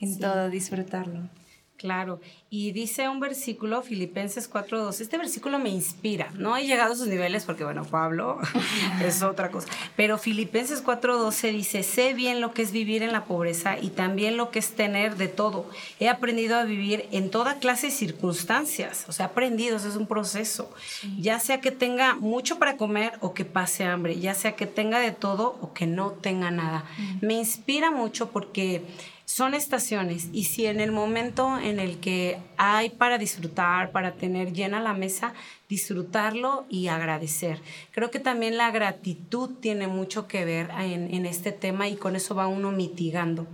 en 0.00 0.18
todo, 0.18 0.50
disfrutarlo. 0.50 1.28
Claro, 1.76 2.20
y 2.48 2.72
dice 2.72 3.06
un 3.06 3.20
versículo, 3.20 3.82
Filipenses 3.82 4.50
4.2, 4.50 4.98
este 5.02 5.18
versículo 5.18 5.58
me 5.58 5.68
inspira, 5.68 6.30
no 6.34 6.56
he 6.56 6.66
llegado 6.66 6.94
a 6.94 6.96
sus 6.96 7.06
niveles 7.06 7.44
porque, 7.44 7.64
bueno, 7.64 7.84
Pablo 7.84 8.38
es 9.04 9.22
otra 9.22 9.50
cosa, 9.50 9.68
pero 9.94 10.16
Filipenses 10.16 10.82
4.12 10.82 11.52
dice, 11.52 11.82
sé 11.82 12.14
bien 12.14 12.40
lo 12.40 12.54
que 12.54 12.62
es 12.62 12.72
vivir 12.72 13.02
en 13.02 13.12
la 13.12 13.26
pobreza 13.26 13.78
y 13.78 13.90
también 13.90 14.38
lo 14.38 14.50
que 14.50 14.58
es 14.58 14.74
tener 14.74 15.16
de 15.16 15.28
todo. 15.28 15.68
He 16.00 16.08
aprendido 16.08 16.56
a 16.56 16.64
vivir 16.64 17.08
en 17.12 17.30
toda 17.30 17.58
clase 17.58 17.88
de 17.88 17.92
circunstancias, 17.92 19.04
o 19.08 19.12
sea, 19.12 19.26
aprendido, 19.26 19.76
eso 19.76 19.88
es 19.88 19.96
un 19.96 20.06
proceso, 20.06 20.72
ya 21.18 21.40
sea 21.40 21.60
que 21.60 21.72
tenga 21.72 22.14
mucho 22.14 22.58
para 22.58 22.78
comer 22.78 23.18
o 23.20 23.34
que 23.34 23.44
pase 23.44 23.84
hambre, 23.84 24.18
ya 24.18 24.32
sea 24.32 24.56
que 24.56 24.66
tenga 24.66 24.98
de 24.98 25.12
todo 25.12 25.58
o 25.60 25.74
que 25.74 25.86
no 25.86 26.12
tenga 26.12 26.50
nada. 26.50 26.86
Me 27.20 27.34
inspira 27.34 27.90
mucho 27.90 28.30
porque 28.30 28.82
son 29.26 29.54
estaciones 29.54 30.28
y 30.32 30.44
si 30.44 30.66
en 30.66 30.80
el 30.80 30.92
momento 30.92 31.58
en 31.58 31.80
el 31.80 31.98
que 31.98 32.38
hay 32.56 32.90
para 32.90 33.18
disfrutar, 33.18 33.90
para 33.90 34.12
tener 34.12 34.52
llena 34.52 34.80
la 34.80 34.94
mesa, 34.94 35.34
disfrutarlo 35.68 36.64
y 36.68 36.88
agradecer. 36.88 37.60
Creo 37.90 38.10
que 38.10 38.20
también 38.20 38.56
la 38.56 38.70
gratitud 38.70 39.50
tiene 39.60 39.88
mucho 39.88 40.28
que 40.28 40.44
ver 40.44 40.70
en, 40.78 41.26
este 41.26 41.50
tema 41.50 41.88
y 41.88 41.96
con 41.96 42.14
eso 42.14 42.34
va 42.36 42.46
uno 42.46 42.70
mitigando. 42.70 43.46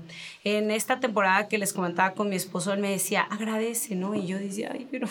En 0.44 0.70
esta 0.70 1.00
temporada 1.00 1.48
que 1.48 1.56
les 1.56 1.72
comentaba 1.72 2.12
con 2.12 2.28
mi 2.28 2.36
esposo, 2.36 2.72
él 2.72 2.80
me 2.80 2.90
decía, 2.90 3.22
agradece, 3.22 3.94
¿no? 3.94 4.14
Y 4.14 4.26
yo 4.26 4.38
decía, 4.38 4.70
ay, 4.74 4.86
pero, 4.90 5.08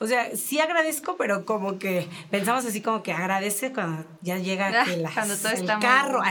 o 0.00 0.06
sea, 0.06 0.34
sí 0.34 0.58
agradezco, 0.58 1.16
pero 1.16 1.44
como 1.44 1.78
que 1.78 2.08
pensamos 2.30 2.64
así 2.64 2.80
como 2.80 3.02
que 3.02 3.12
agradece 3.12 3.72
cuando 3.72 4.04
ya 4.22 4.38
llega 4.38 4.82
ah, 4.82 4.86
el 4.90 5.06
carro, 5.80 6.22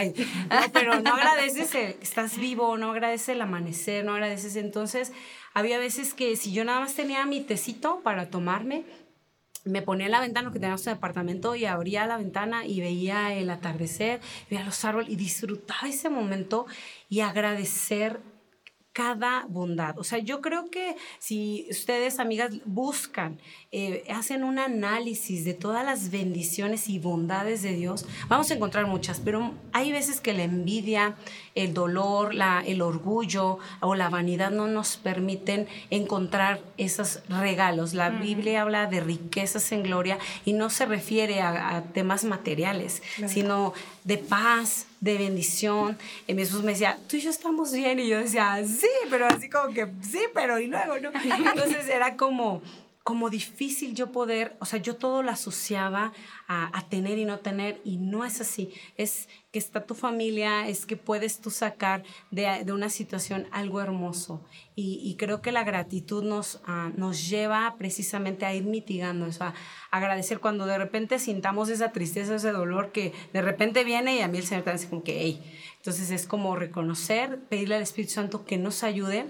pero 0.73 0.99
no 0.99 1.13
agradeces, 1.13 1.69
que 1.69 1.97
estás 2.01 2.37
vivo, 2.37 2.77
no 2.77 2.91
agradeces 2.91 3.29
el 3.29 3.41
amanecer, 3.41 4.03
no 4.03 4.13
agradeces. 4.13 4.57
Entonces, 4.57 5.13
había 5.53 5.79
veces 5.79 6.13
que 6.13 6.35
si 6.35 6.53
yo 6.53 6.63
nada 6.63 6.79
más 6.79 6.95
tenía 6.95 7.25
mi 7.25 7.41
tecito 7.41 7.99
para 8.03 8.29
tomarme, 8.29 8.83
me 9.63 9.81
ponía 9.81 10.07
en 10.07 10.11
la 10.11 10.21
ventana, 10.21 10.51
que 10.51 10.59
teníamos 10.59 10.85
un 10.87 10.93
departamento, 10.93 11.55
y 11.55 11.65
abría 11.65 12.05
la 12.07 12.17
ventana 12.17 12.65
y 12.65 12.79
veía 12.81 13.33
el 13.33 13.49
atardecer, 13.49 14.19
veía 14.49 14.63
los 14.63 14.83
árboles 14.85 15.09
y 15.09 15.15
disfrutaba 15.15 15.87
ese 15.87 16.09
momento 16.09 16.65
y 17.09 17.21
agradecer 17.21 18.21
cada 18.93 19.45
bondad. 19.47 19.97
O 19.97 20.03
sea, 20.03 20.19
yo 20.19 20.41
creo 20.41 20.69
que 20.69 20.97
si 21.19 21.67
ustedes, 21.69 22.19
amigas, 22.19 22.51
buscan, 22.65 23.39
eh, 23.71 24.03
hacen 24.09 24.43
un 24.43 24.59
análisis 24.59 25.45
de 25.45 25.53
todas 25.53 25.85
las 25.85 26.11
bendiciones 26.11 26.89
y 26.89 26.99
bondades 26.99 27.61
de 27.61 27.73
Dios, 27.73 28.05
vamos 28.27 28.51
a 28.51 28.55
encontrar 28.55 28.87
muchas, 28.87 29.21
pero 29.21 29.53
hay 29.71 29.91
veces 29.91 30.19
que 30.19 30.33
la 30.33 30.43
envidia, 30.43 31.15
el 31.55 31.73
dolor, 31.73 32.33
la, 32.33 32.63
el 32.65 32.81
orgullo 32.81 33.59
o 33.79 33.95
la 33.95 34.09
vanidad 34.09 34.51
no 34.51 34.67
nos 34.67 34.97
permiten 34.97 35.67
encontrar 35.89 36.61
esos 36.77 37.21
regalos. 37.29 37.93
La 37.93 38.09
Biblia 38.09 38.61
habla 38.63 38.87
de 38.87 38.99
riquezas 38.99 39.71
en 39.71 39.83
gloria 39.83 40.19
y 40.43 40.53
no 40.53 40.69
se 40.69 40.85
refiere 40.85 41.41
a, 41.41 41.83
temas 41.93 42.23
materiales, 42.23 43.01
sino 43.27 43.73
de 44.03 44.17
paz, 44.17 44.87
de 44.99 45.17
bendición. 45.17 45.97
Y 46.27 46.33
mi 46.33 46.43
esposo 46.43 46.63
me 46.63 46.71
decía, 46.71 46.97
tú 47.07 47.17
y 47.17 47.21
yo 47.21 47.29
estamos 47.29 47.71
bien. 47.71 47.99
Y 47.99 48.07
yo 48.07 48.19
decía, 48.19 48.61
sí, 48.65 48.87
pero 49.09 49.27
así 49.27 49.49
como 49.49 49.73
que, 49.73 49.87
sí, 50.01 50.21
pero 50.33 50.59
y 50.59 50.67
luego, 50.67 50.99
¿no? 50.99 51.11
Entonces 51.23 51.87
era 51.89 52.15
como, 52.15 52.61
como 53.03 53.31
difícil 53.31 53.95
yo 53.95 54.11
poder, 54.11 54.55
o 54.59 54.65
sea, 54.65 54.79
yo 54.79 54.95
todo 54.95 55.23
lo 55.23 55.31
asociaba 55.31 56.13
a, 56.47 56.85
tener 56.89 57.17
y 57.17 57.25
no 57.25 57.39
tener 57.39 57.81
y 57.83 57.97
no 57.97 58.25
es 58.25 58.41
así. 58.41 58.73
Es 58.97 59.27
que 59.51 59.57
está 59.59 59.85
tu 59.85 59.95
familia, 59.95 60.67
es 60.67 60.85
que 60.85 60.97
puedes 60.97 61.39
tú 61.39 61.49
sacar 61.49 62.03
de, 62.29 62.63
de 62.63 62.73
una 62.73 62.89
situación 62.89 63.47
algo 63.51 63.81
hermoso. 63.81 64.45
Y, 64.75 64.99
y, 65.03 65.15
creo 65.15 65.41
que 65.41 65.51
la 65.51 65.63
gratitud 65.63 66.23
nos, 66.23 66.61
ah, 66.65 66.91
nos 66.95 67.29
lleva 67.29 67.75
precisamente 67.77 68.45
a 68.45 68.53
ir 68.53 68.65
mitigando 68.65 69.25
eso, 69.25 69.45
a 69.45 69.53
agradecer 69.89 70.39
cuando 70.39 70.65
de 70.65 70.77
repente 70.77 71.17
sintamos 71.19 71.69
esa 71.69 71.91
tristeza, 71.91 72.35
ese 72.35 72.51
dolor 72.51 72.91
que 72.91 73.13
de 73.33 73.41
repente 73.41 73.83
viene 73.83 74.17
y 74.17 74.21
a 74.21 74.27
mí 74.27 74.37
el 74.37 74.45
Señor 74.45 74.63
te 74.63 74.73
dice 74.73 74.89
como 74.89 75.03
que, 75.03 75.21
hey, 75.21 75.41
entonces 75.77 76.11
es 76.11 76.27
como 76.27 76.55
reconocer, 76.55 77.39
pedirle 77.49 77.75
al 77.75 77.81
Espíritu 77.81 78.13
Santo 78.13 78.45
que 78.45 78.57
nos 78.57 78.83
ayude 78.83 79.25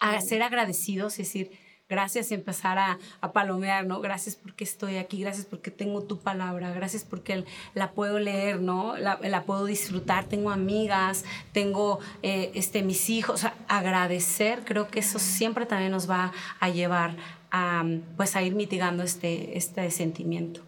a 0.00 0.20
ser 0.20 0.42
agradecidos, 0.42 1.14
es 1.14 1.26
decir, 1.26 1.50
Gracias 1.90 2.30
y 2.30 2.34
empezar 2.34 2.78
a, 2.78 2.98
a, 3.20 3.32
palomear, 3.32 3.84
¿no? 3.84 4.00
Gracias 4.00 4.36
porque 4.36 4.62
estoy 4.62 4.96
aquí, 4.96 5.20
gracias 5.20 5.44
porque 5.44 5.72
tengo 5.72 6.02
tu 6.02 6.20
palabra, 6.20 6.72
gracias 6.72 7.02
porque 7.02 7.44
la 7.74 7.90
puedo 7.90 8.20
leer, 8.20 8.60
¿no? 8.60 8.96
La, 8.96 9.18
la 9.20 9.42
puedo 9.42 9.64
disfrutar, 9.64 10.24
tengo 10.26 10.52
amigas, 10.52 11.24
tengo 11.52 11.98
eh, 12.22 12.52
este, 12.54 12.84
mis 12.84 13.10
hijos. 13.10 13.44
agradecer, 13.66 14.62
creo 14.64 14.86
que 14.86 15.00
eso 15.00 15.18
siempre 15.18 15.66
también 15.66 15.90
nos 15.90 16.08
va 16.08 16.32
a 16.60 16.68
llevar 16.68 17.16
a, 17.50 17.84
pues, 18.16 18.36
a 18.36 18.42
ir 18.42 18.54
mitigando 18.54 19.02
este, 19.02 19.58
este 19.58 19.90
sentimiento. 19.90 20.60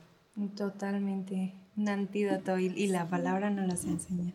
Totalmente, 0.56 1.54
un 1.76 1.88
antídoto 1.88 2.58
y, 2.58 2.66
y 2.66 2.88
la 2.88 3.06
palabra 3.08 3.48
nos 3.48 3.68
las 3.68 3.84
enseña. 3.84 4.32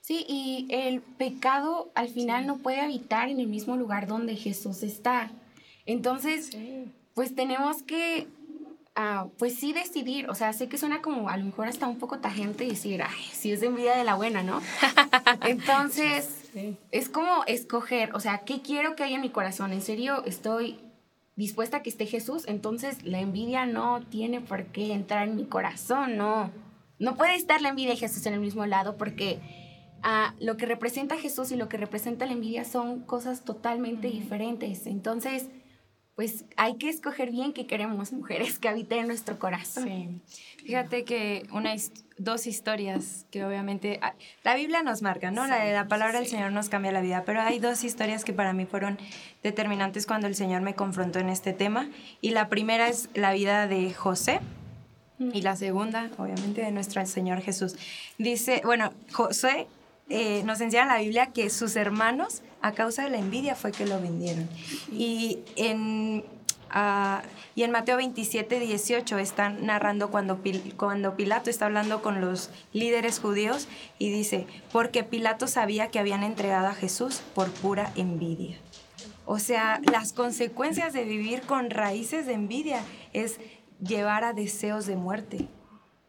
Sí, 0.00 0.24
y 0.26 0.66
el 0.70 1.02
pecado 1.02 1.92
al 1.94 2.08
final 2.08 2.46
no 2.46 2.56
puede 2.56 2.80
habitar 2.80 3.28
en 3.28 3.40
el 3.40 3.46
mismo 3.46 3.76
lugar 3.76 4.06
donde 4.06 4.36
Jesús 4.36 4.82
está. 4.82 5.30
Entonces, 5.88 6.50
pues 7.14 7.34
tenemos 7.34 7.82
que, 7.82 8.28
ah, 8.94 9.28
pues 9.38 9.54
sí 9.54 9.72
decidir, 9.72 10.28
o 10.28 10.34
sea, 10.34 10.52
sé 10.52 10.68
que 10.68 10.76
suena 10.76 11.00
como 11.00 11.30
a 11.30 11.36
lo 11.38 11.46
mejor 11.46 11.66
hasta 11.66 11.88
un 11.88 11.98
poco 11.98 12.18
tajante 12.18 12.66
decir, 12.66 13.02
ay, 13.02 13.24
si 13.32 13.52
es 13.52 13.62
de 13.62 13.68
envidia 13.68 13.96
de 13.96 14.04
la 14.04 14.14
buena, 14.14 14.42
¿no? 14.42 14.60
Entonces, 15.46 16.44
es 16.90 17.08
como 17.08 17.42
escoger, 17.46 18.14
o 18.14 18.20
sea, 18.20 18.40
¿qué 18.40 18.60
quiero 18.60 18.96
que 18.96 19.02
haya 19.02 19.16
en 19.16 19.22
mi 19.22 19.30
corazón? 19.30 19.72
¿En 19.72 19.80
serio 19.80 20.22
estoy 20.26 20.78
dispuesta 21.36 21.78
a 21.78 21.82
que 21.82 21.88
esté 21.88 22.04
Jesús? 22.04 22.44
Entonces, 22.48 23.02
la 23.02 23.20
envidia 23.20 23.64
no 23.64 24.02
tiene 24.10 24.42
por 24.42 24.66
qué 24.66 24.92
entrar 24.92 25.26
en 25.26 25.36
mi 25.36 25.46
corazón, 25.46 26.18
no. 26.18 26.50
No 26.98 27.16
puede 27.16 27.34
estar 27.34 27.62
la 27.62 27.70
envidia 27.70 27.94
y 27.94 27.96
Jesús 27.96 28.26
en 28.26 28.34
el 28.34 28.40
mismo 28.40 28.66
lado 28.66 28.98
porque 28.98 29.40
ah, 30.02 30.34
lo 30.38 30.58
que 30.58 30.66
representa 30.66 31.16
Jesús 31.16 31.50
y 31.50 31.56
lo 31.56 31.70
que 31.70 31.78
representa 31.78 32.26
la 32.26 32.32
envidia 32.32 32.66
son 32.66 33.00
cosas 33.00 33.42
totalmente 33.46 34.08
diferentes. 34.08 34.86
Entonces, 34.86 35.48
pues 36.18 36.44
hay 36.56 36.78
que 36.78 36.88
escoger 36.88 37.30
bien 37.30 37.52
qué 37.52 37.68
queremos 37.68 38.12
mujeres 38.12 38.58
que 38.58 38.68
habiten 38.68 38.98
en 38.98 39.06
nuestro 39.06 39.38
corazón. 39.38 40.20
Sí. 40.26 40.64
Fíjate 40.64 41.04
que 41.04 41.46
una, 41.52 41.72
dos 42.16 42.48
historias 42.48 43.24
que 43.30 43.44
obviamente 43.44 44.00
ah, 44.02 44.14
la 44.42 44.56
Biblia 44.56 44.82
nos 44.82 45.00
marca, 45.00 45.30
¿no? 45.30 45.46
la, 45.46 45.64
la 45.66 45.86
palabra 45.86 46.18
del 46.18 46.26
Señor 46.26 46.50
nos 46.50 46.68
cambia 46.70 46.90
la 46.90 47.02
vida, 47.02 47.22
pero 47.24 47.40
hay 47.40 47.60
dos 47.60 47.84
historias 47.84 48.24
que 48.24 48.32
para 48.32 48.52
mí 48.52 48.66
fueron 48.66 48.98
determinantes 49.44 50.06
cuando 50.06 50.26
el 50.26 50.34
Señor 50.34 50.60
me 50.60 50.74
confrontó 50.74 51.20
en 51.20 51.28
este 51.28 51.52
tema. 51.52 51.88
Y 52.20 52.30
la 52.30 52.48
primera 52.48 52.88
es 52.88 53.10
la 53.14 53.32
vida 53.32 53.68
de 53.68 53.94
José. 53.94 54.40
Y 55.20 55.42
la 55.42 55.54
segunda, 55.54 56.10
obviamente, 56.18 56.62
de 56.62 56.72
nuestro 56.72 57.06
Señor 57.06 57.42
Jesús. 57.42 57.76
Dice, 58.18 58.60
bueno, 58.64 58.92
José 59.12 59.68
eh, 60.08 60.42
nos 60.44 60.60
enseña 60.60 60.86
la 60.86 60.98
Biblia 60.98 61.26
que 61.26 61.48
sus 61.48 61.76
hermanos, 61.76 62.42
a 62.62 62.72
causa 62.72 63.04
de 63.04 63.10
la 63.10 63.18
envidia, 63.18 63.54
fue 63.54 63.72
que 63.72 63.86
lo 63.86 64.00
vendieron. 64.00 64.48
Y 64.92 65.40
en, 65.56 66.24
uh, 66.74 67.26
y 67.54 67.62
en 67.62 67.70
Mateo 67.70 67.96
27, 67.96 68.60
18 68.60 69.18
están 69.18 69.66
narrando 69.66 70.10
cuando, 70.10 70.40
cuando 70.76 71.16
Pilato 71.16 71.50
está 71.50 71.66
hablando 71.66 72.02
con 72.02 72.20
los 72.20 72.50
líderes 72.72 73.20
judíos 73.20 73.68
y 73.98 74.10
dice, 74.10 74.46
porque 74.72 75.04
Pilato 75.04 75.46
sabía 75.46 75.88
que 75.88 75.98
habían 75.98 76.22
entregado 76.22 76.68
a 76.68 76.74
Jesús 76.74 77.20
por 77.34 77.50
pura 77.50 77.92
envidia. 77.96 78.56
O 79.26 79.38
sea, 79.38 79.80
las 79.90 80.12
consecuencias 80.12 80.92
de 80.92 81.04
vivir 81.04 81.42
con 81.42 81.70
raíces 81.70 82.26
de 82.26 82.32
envidia 82.32 82.82
es 83.12 83.38
llevar 83.80 84.24
a 84.24 84.32
deseos 84.32 84.86
de 84.86 84.96
muerte 84.96 85.48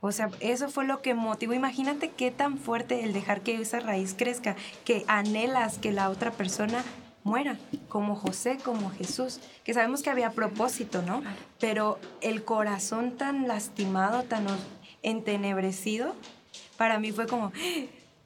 O 0.02 0.12
sea, 0.12 0.30
eso 0.40 0.70
fue 0.70 0.86
lo 0.86 1.02
que 1.02 1.14
motivó. 1.14 1.54
Imagínate 1.54 2.10
qué 2.12 2.32
tan 2.32 2.58
fuerte 2.58 3.04
el 3.04 3.14
dejar 3.14 3.42
que 3.42 3.56
esa 3.62 3.80
raíz 3.80 4.16
crezca, 4.18 4.56
que 4.86 5.04
anhelas 5.08 5.78
que 5.78 5.92
la 5.92 6.10
otra 6.10 6.32
persona 6.32 6.84
muera, 7.24 7.58
como 7.90 8.16
José, 8.16 8.58
como 8.64 8.90
Jesús, 8.92 9.40
que 9.64 9.74
sabemos 9.74 10.02
que 10.02 10.10
había 10.10 10.32
propósito, 10.32 11.02
¿no? 11.02 11.22
Pero 11.60 12.00
el 12.22 12.44
corazón 12.44 13.18
tan 13.18 13.48
lastimado, 13.48 14.24
tan 14.24 14.48
entenebrecido, 15.04 16.16
para 16.78 16.98
mí 17.00 17.12
fue 17.12 17.28
como, 17.28 17.52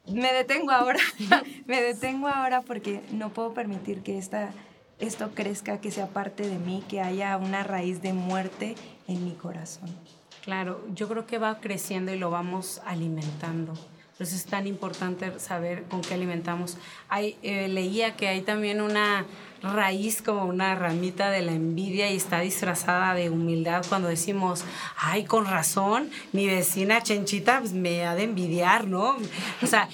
me 0.07 0.31
detengo 0.31 0.71
ahora, 0.71 0.99
me 1.65 1.81
detengo 1.81 2.27
ahora 2.27 2.61
porque 2.61 3.01
no 3.11 3.29
puedo 3.29 3.53
permitir 3.53 4.03
que 4.03 4.17
esta, 4.17 4.51
esto 4.99 5.31
crezca, 5.33 5.81
que 5.81 5.91
sea 5.91 6.07
parte 6.07 6.47
de 6.47 6.59
mí, 6.59 6.83
que 6.87 7.01
haya 7.01 7.35
una 7.37 7.63
raíz 7.63 8.01
de 8.01 8.13
muerte 8.13 8.75
en 9.07 9.25
mi 9.25 9.31
corazón. 9.31 9.89
Claro, 10.43 10.85
yo 10.93 11.07
creo 11.07 11.25
que 11.25 11.37
va 11.37 11.61
creciendo 11.61 12.13
y 12.13 12.17
lo 12.17 12.29
vamos 12.29 12.81
alimentando. 12.85 13.73
Eso 14.19 14.35
es 14.35 14.45
tan 14.45 14.67
importante 14.67 15.39
saber 15.39 15.83
con 15.83 16.01
qué 16.01 16.13
alimentamos. 16.13 16.77
Hay, 17.07 17.37
eh, 17.43 17.69
leía 17.69 18.15
que 18.17 18.27
hay 18.27 18.41
también 18.41 18.81
una 18.81 19.25
raíz 19.61 20.21
como 20.21 20.45
una 20.45 20.75
ramita 20.75 21.31
de 21.31 21.41
la 21.41 21.53
envidia 21.53 22.11
y 22.11 22.17
está 22.17 22.41
disfrazada 22.41 23.13
de 23.15 23.29
humildad 23.29 23.85
cuando 23.87 24.09
decimos, 24.09 24.65
ay, 24.97 25.23
con 25.23 25.45
razón, 25.45 26.11
mi 26.33 26.45
vecina 26.45 27.01
Chenchita 27.01 27.59
pues, 27.59 27.71
me 27.71 28.05
ha 28.05 28.13
de 28.13 28.23
envidiar, 28.23 28.85
¿no? 28.85 29.15
O 29.61 29.67
sea, 29.67 29.87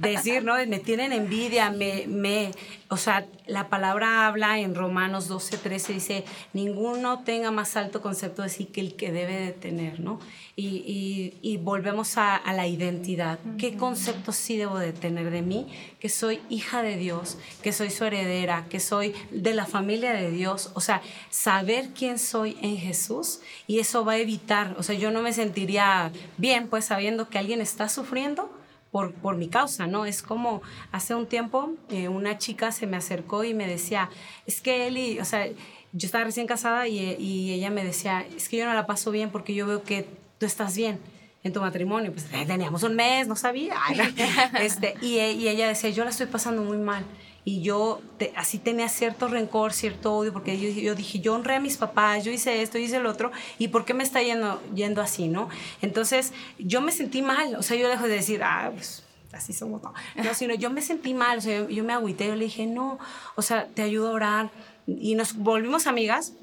decir, 0.00 0.42
¿no? 0.42 0.54
Me 0.66 0.78
tienen 0.78 1.12
envidia, 1.12 1.70
me, 1.70 2.06
me, 2.06 2.52
o 2.88 2.96
sea, 2.96 3.26
la 3.46 3.68
palabra 3.68 4.26
habla 4.26 4.58
en 4.58 4.74
Romanos 4.74 5.28
12, 5.28 5.58
13, 5.58 5.92
dice, 5.92 6.24
ninguno 6.52 7.20
tenga 7.20 7.50
más 7.50 7.76
alto 7.76 8.00
concepto 8.00 8.42
de 8.42 8.48
sí 8.48 8.64
que 8.64 8.80
el 8.80 8.96
que 8.96 9.12
debe 9.12 9.36
de 9.36 9.52
tener, 9.52 10.00
¿no? 10.00 10.18
Y, 10.56 11.32
y, 11.40 11.56
volvemos 11.56 12.18
a, 12.18 12.36
a, 12.36 12.52
la 12.52 12.66
identidad. 12.66 13.38
¿Qué 13.56 13.78
concepto 13.78 14.30
sí 14.30 14.58
debo 14.58 14.78
de 14.78 14.92
tener 14.92 15.30
de 15.30 15.40
mí? 15.40 15.68
Que 15.98 16.10
soy 16.10 16.40
hija 16.50 16.82
de 16.82 16.96
Dios, 16.96 17.38
que 17.62 17.72
soy 17.72 17.88
su 17.88 18.04
heredera, 18.04 18.66
que 18.68 18.78
soy 18.78 19.14
de 19.30 19.54
la 19.54 19.64
familia 19.64 20.12
de 20.12 20.30
Dios. 20.30 20.70
O 20.74 20.82
sea, 20.82 21.00
saber 21.30 21.90
quién 21.94 22.18
soy 22.18 22.58
en 22.60 22.76
Jesús 22.76 23.40
y 23.66 23.78
eso 23.78 24.04
va 24.04 24.12
a 24.12 24.18
evitar, 24.18 24.74
o 24.78 24.82
sea, 24.82 24.94
yo 24.94 25.10
no 25.10 25.22
me 25.22 25.32
sentiría 25.32 26.12
bien 26.36 26.68
pues 26.68 26.84
sabiendo 26.84 27.30
que 27.30 27.38
alguien 27.38 27.62
está 27.62 27.88
sufriendo 27.88 28.50
por, 28.90 29.12
por 29.12 29.36
mi 29.36 29.48
causa, 29.48 29.86
¿no? 29.86 30.04
Es 30.04 30.22
como 30.22 30.62
hace 30.92 31.14
un 31.14 31.26
tiempo 31.26 31.72
eh, 31.88 32.08
una 32.08 32.38
chica 32.38 32.72
se 32.72 32.86
me 32.86 32.96
acercó 32.96 33.44
y 33.44 33.54
me 33.54 33.66
decía, 33.66 34.10
es 34.46 34.60
que 34.60 34.86
Eli, 34.86 35.20
o 35.20 35.24
sea, 35.24 35.46
yo 35.46 36.06
estaba 36.06 36.24
recién 36.24 36.46
casada 36.46 36.88
y, 36.88 36.98
y, 37.18 37.52
ella 37.52 37.70
me 37.70 37.84
decía, 37.84 38.24
es 38.36 38.48
que 38.48 38.56
yo 38.56 38.66
no 38.66 38.74
la 38.74 38.86
paso 38.86 39.10
bien 39.10 39.30
porque 39.30 39.54
yo 39.54 39.66
veo 39.66 39.82
que 39.82 40.06
tú 40.38 40.46
estás 40.46 40.76
bien 40.76 40.98
en 41.42 41.52
tu 41.52 41.60
matrimonio. 41.60 42.12
Pues 42.12 42.26
teníamos 42.46 42.82
un 42.82 42.94
mes, 42.94 43.26
no 43.26 43.36
sabía. 43.36 43.76
Este, 44.60 44.94
y, 45.00 45.18
y 45.18 45.48
ella 45.48 45.68
decía, 45.68 45.90
yo 45.90 46.04
la 46.04 46.10
estoy 46.10 46.26
pasando 46.26 46.62
muy 46.62 46.78
mal 46.78 47.04
y 47.44 47.62
yo 47.62 48.00
así 48.36 48.58
tenía 48.58 48.88
cierto 48.88 49.28
rencor, 49.28 49.72
cierto 49.72 50.14
odio, 50.14 50.32
porque 50.32 50.58
yo, 50.58 50.68
yo, 50.68 50.94
dije, 50.94 51.20
yo 51.20 51.34
honré 51.34 51.56
a 51.56 51.60
mis 51.60 51.76
papás, 51.76 52.24
yo 52.24 52.30
hice 52.30 52.62
esto, 52.62 52.78
hice 52.78 53.00
lo 53.00 53.10
otro, 53.10 53.30
¿y 53.58 53.68
por 53.68 53.84
qué 53.84 53.94
me 53.94 54.02
está 54.02 54.22
yendo, 54.22 54.60
yendo 54.74 55.00
así, 55.00 55.28
no? 55.28 55.48
Entonces, 55.80 56.32
yo 56.58 56.80
me 56.80 56.92
sentí 56.92 57.22
mal, 57.22 57.54
o 57.56 57.62
sea, 57.62 57.76
yo 57.76 57.88
dejo 57.88 58.04
de 58.04 58.14
decir, 58.14 58.42
ah, 58.42 58.70
pues 58.74 59.04
así 59.32 59.52
somos, 59.52 59.82
no, 59.82 59.94
no 60.22 60.34
sino 60.34 60.54
yo 60.54 60.70
me 60.70 60.82
sentí 60.82 61.14
mal, 61.14 61.38
o 61.38 61.40
sea, 61.40 61.66
yo, 61.68 61.84
me 61.84 61.92
agüité, 61.92 62.26
yo 62.26 62.36
le 62.36 62.44
dije, 62.44 62.66
no, 62.66 62.98
o 63.36 63.42
sea, 63.42 63.66
te 63.66 63.82
ayudo 63.82 64.10
a 64.10 64.12
orar, 64.12 64.50
y 64.86 65.14
nos 65.14 65.36
volvimos 65.36 65.86
amigas, 65.86 66.34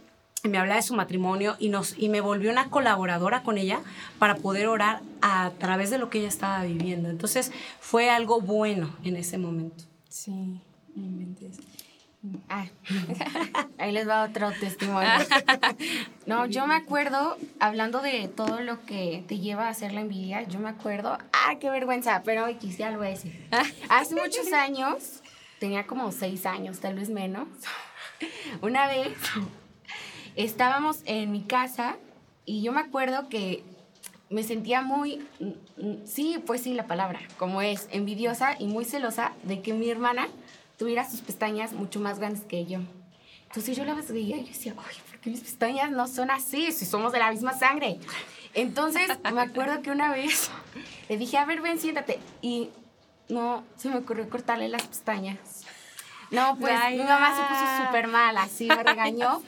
me 0.44 0.58
hablaba 0.58 0.78
de 0.78 0.84
su 0.84 0.96
matrimonio 0.96 1.56
y, 1.60 1.70
nos, 1.70 1.98
y 1.98 2.10
me 2.10 2.22
volvió 2.22 2.52
una 2.52 2.70
colaboradora 2.70 3.44
con 3.44 3.58
ella 3.58 3.82
para 4.20 4.36
poder 4.36 4.68
orar 4.68 5.02
a 5.22 5.52
través 5.58 5.90
de 5.90 5.98
lo 5.98 6.10
que 6.10 6.20
ella 6.20 6.28
estaba 6.28 6.64
viviendo. 6.64 7.10
Entonces 7.10 7.52
fue 7.82 8.10
algo 8.10 8.40
bueno 8.40 8.96
en 9.04 9.18
ese 9.18 9.38
momento. 9.38 9.84
Sí. 10.08 10.62
Ah, 12.50 12.66
ahí 13.78 13.92
les 13.92 14.08
va 14.08 14.24
otro 14.24 14.52
testimonio. 14.52 15.10
No, 16.26 16.46
yo 16.46 16.68
me 16.68 16.76
acuerdo, 16.76 17.38
hablando 17.62 18.02
de 18.02 18.28
todo 18.28 18.60
lo 18.60 18.86
que 18.86 19.24
te 19.30 19.40
lleva 19.40 19.68
a 19.68 19.70
hacer 19.70 19.94
la 19.94 20.02
envidia, 20.02 20.42
yo 20.42 20.60
me 20.60 20.68
acuerdo, 20.68 21.18
ah, 21.32 21.56
qué 21.58 21.70
vergüenza, 21.70 22.22
pero 22.26 22.46
quisiera 22.60 22.92
algo 22.92 23.04
decir. 23.04 23.48
Hace 23.90 24.16
muchos 24.16 24.52
años, 24.52 25.22
tenía 25.58 25.88
como 25.88 26.12
seis 26.12 26.46
años, 26.46 26.82
tal 26.82 26.96
vez 26.96 27.10
menos, 27.10 27.48
una 28.62 28.88
vez 28.88 29.16
estábamos 30.36 31.00
en 31.06 31.32
mi 31.32 31.44
casa 31.44 31.96
y 32.46 32.62
yo 32.62 32.74
me 32.74 32.82
acuerdo 32.82 33.30
que 33.30 33.64
me 34.30 34.44
sentía 34.44 34.82
muy, 34.82 35.26
sí, 36.04 36.44
pues 36.46 36.62
sí, 36.62 36.74
la 36.74 36.88
palabra, 36.88 37.22
como 37.38 37.62
es, 37.62 37.88
envidiosa 37.92 38.58
y 38.60 38.68
muy 38.68 38.84
celosa 38.84 39.32
de 39.44 39.62
que 39.62 39.74
mi 39.74 39.90
hermana 39.90 40.28
tuviera 40.78 41.10
sus 41.10 41.22
pestañas 41.22 41.74
mucho 41.74 42.00
más 42.00 42.20
grandes 42.20 42.44
que 42.44 42.66
yo. 42.66 42.80
Entonces 43.48 43.76
yo 43.78 43.86
la 43.86 43.94
veía 43.94 44.38
y 44.38 44.42
yo 44.42 44.48
decía, 44.48 44.74
oye, 44.78 45.02
¿por 45.10 45.20
qué 45.20 45.30
mis 45.30 45.42
pestañas 45.42 45.92
no 45.92 46.08
son 46.08 46.32
así 46.32 46.72
si 46.72 46.86
somos 46.86 47.12
de 47.12 47.20
la 47.20 47.32
misma 47.32 47.54
sangre? 47.54 48.00
Entonces 48.54 49.08
me 49.34 49.42
acuerdo 49.42 49.82
que 49.82 49.92
una 49.92 50.12
vez 50.12 50.50
le 51.10 51.18
dije, 51.18 51.38
a 51.38 51.46
ver, 51.46 51.62
ven, 51.62 51.80
siéntate. 51.80 52.20
Y 52.42 52.70
no, 53.30 53.64
se 53.76 53.90
me 53.90 53.98
ocurrió 53.98 54.30
cortarle 54.30 54.70
las 54.70 54.84
pestañas. 54.84 55.38
No, 56.30 56.58
pues 56.60 56.74
mi 56.92 56.98
mamá 56.98 57.36
se 57.36 57.44
puso 57.44 57.86
súper 57.86 58.08
mal, 58.08 58.38
así 58.38 58.68
me 58.68 58.84
regañó. 58.84 59.42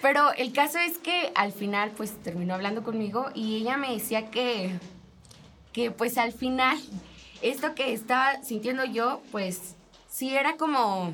Pero 0.00 0.32
el 0.32 0.52
caso 0.52 0.78
es 0.78 0.98
que 0.98 1.32
al 1.34 1.52
final 1.52 1.90
pues 1.90 2.22
terminó 2.22 2.54
hablando 2.54 2.82
conmigo 2.82 3.30
y 3.34 3.56
ella 3.56 3.76
me 3.76 3.92
decía 3.92 4.30
que, 4.30 4.78
que 5.72 5.90
pues 5.90 6.16
al 6.16 6.32
final 6.32 6.78
esto 7.42 7.74
que 7.74 7.92
estaba 7.92 8.42
sintiendo 8.42 8.84
yo 8.84 9.20
pues 9.30 9.76
sí 10.12 10.36
era 10.36 10.56
como, 10.56 11.12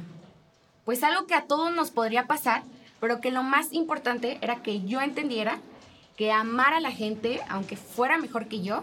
pues 0.85 1.03
algo 1.05 1.27
que 1.27 1.35
a 1.35 1.47
todos 1.47 1.73
nos 1.73 1.91
podría 1.91 2.27
pasar, 2.27 2.63
pero 3.01 3.21
que 3.21 3.31
lo 3.31 3.45
más 3.45 3.73
importante 3.73 4.39
era 4.41 4.57
que 4.57 4.83
yo 4.83 5.01
entendiera 5.01 5.61
que 6.17 6.33
amar 6.33 6.75
a 6.75 6.81
la 6.81 6.91
gente, 6.91 7.41
aunque 7.49 7.77
fuera 7.77 8.19
mejor 8.19 8.49
que 8.49 8.61
yo, 8.61 8.83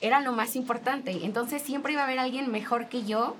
era 0.00 0.20
lo 0.20 0.32
más 0.32 0.56
importante. 0.56 1.26
Entonces 1.26 1.60
siempre 1.60 1.92
iba 1.92 2.00
a 2.00 2.04
haber 2.06 2.18
alguien 2.18 2.50
mejor 2.50 2.88
que 2.88 3.04
yo, 3.04 3.36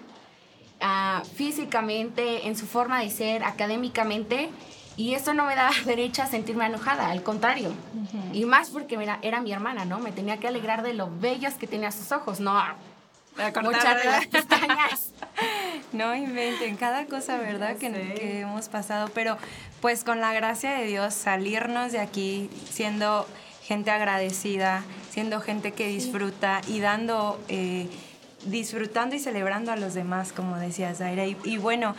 uh, 0.83 1.25
físicamente, 1.25 2.47
en 2.49 2.55
su 2.55 2.67
forma 2.67 3.01
de 3.01 3.09
ser, 3.09 3.43
académicamente, 3.43 4.51
y 4.99 5.15
eso 5.15 5.33
no 5.33 5.47
me 5.47 5.57
daba 5.57 5.73
derecho 5.87 6.23
a 6.23 6.27
sentirme 6.27 6.67
enojada, 6.67 7.11
al 7.11 7.23
contrario. 7.23 7.73
Y 8.35 8.45
más 8.45 8.69
porque 8.69 8.97
era, 8.97 9.19
era 9.23 9.41
mi 9.41 9.53
hermana, 9.53 9.87
¿no? 9.87 10.01
Me 10.01 10.13
tenía 10.13 10.37
que 10.37 10.49
alegrar 10.49 10.83
de 10.83 10.93
lo 10.93 11.11
bellos 11.19 11.55
que 11.55 11.67
tenía 11.67 11.91
sus 11.93 12.13
ojos, 12.13 12.41
no 12.41 12.63
muchas 13.63 14.05
las 14.05 14.27
pestañas. 14.27 15.13
No 15.93 16.15
inventen, 16.15 16.77
cada 16.77 17.07
cosa, 17.07 17.39
¿verdad? 17.39 17.77
Que, 17.77 17.91
que, 17.91 18.41
hemos 18.41 18.69
pasado. 18.69 19.09
Pero 19.13 19.39
pues 19.81 20.05
con 20.05 20.21
la 20.21 20.33
gracia 20.33 20.73
de 20.73 20.87
Dios, 20.87 21.15
salirnos 21.15 21.93
de 21.93 21.99
aquí 21.99 22.49
siendo 22.71 23.27
gente 23.65 23.91
agradecida, 23.91 24.85
siendo 25.11 25.41
gente 25.41 25.73
que 25.73 25.89
disfruta 25.89 26.61
y 26.69 26.81
dando, 26.81 27.41
eh, 27.49 27.89
disfrutando 28.45 29.17
y 29.17 29.19
celebrando 29.19 29.73
a 29.73 29.77
los 29.77 29.95
demás, 29.95 30.33
como 30.33 30.57
decía 30.59 30.95
Zaira. 30.95 31.27
Y, 31.27 31.37
y 31.45 31.59
bueno, 31.59 31.97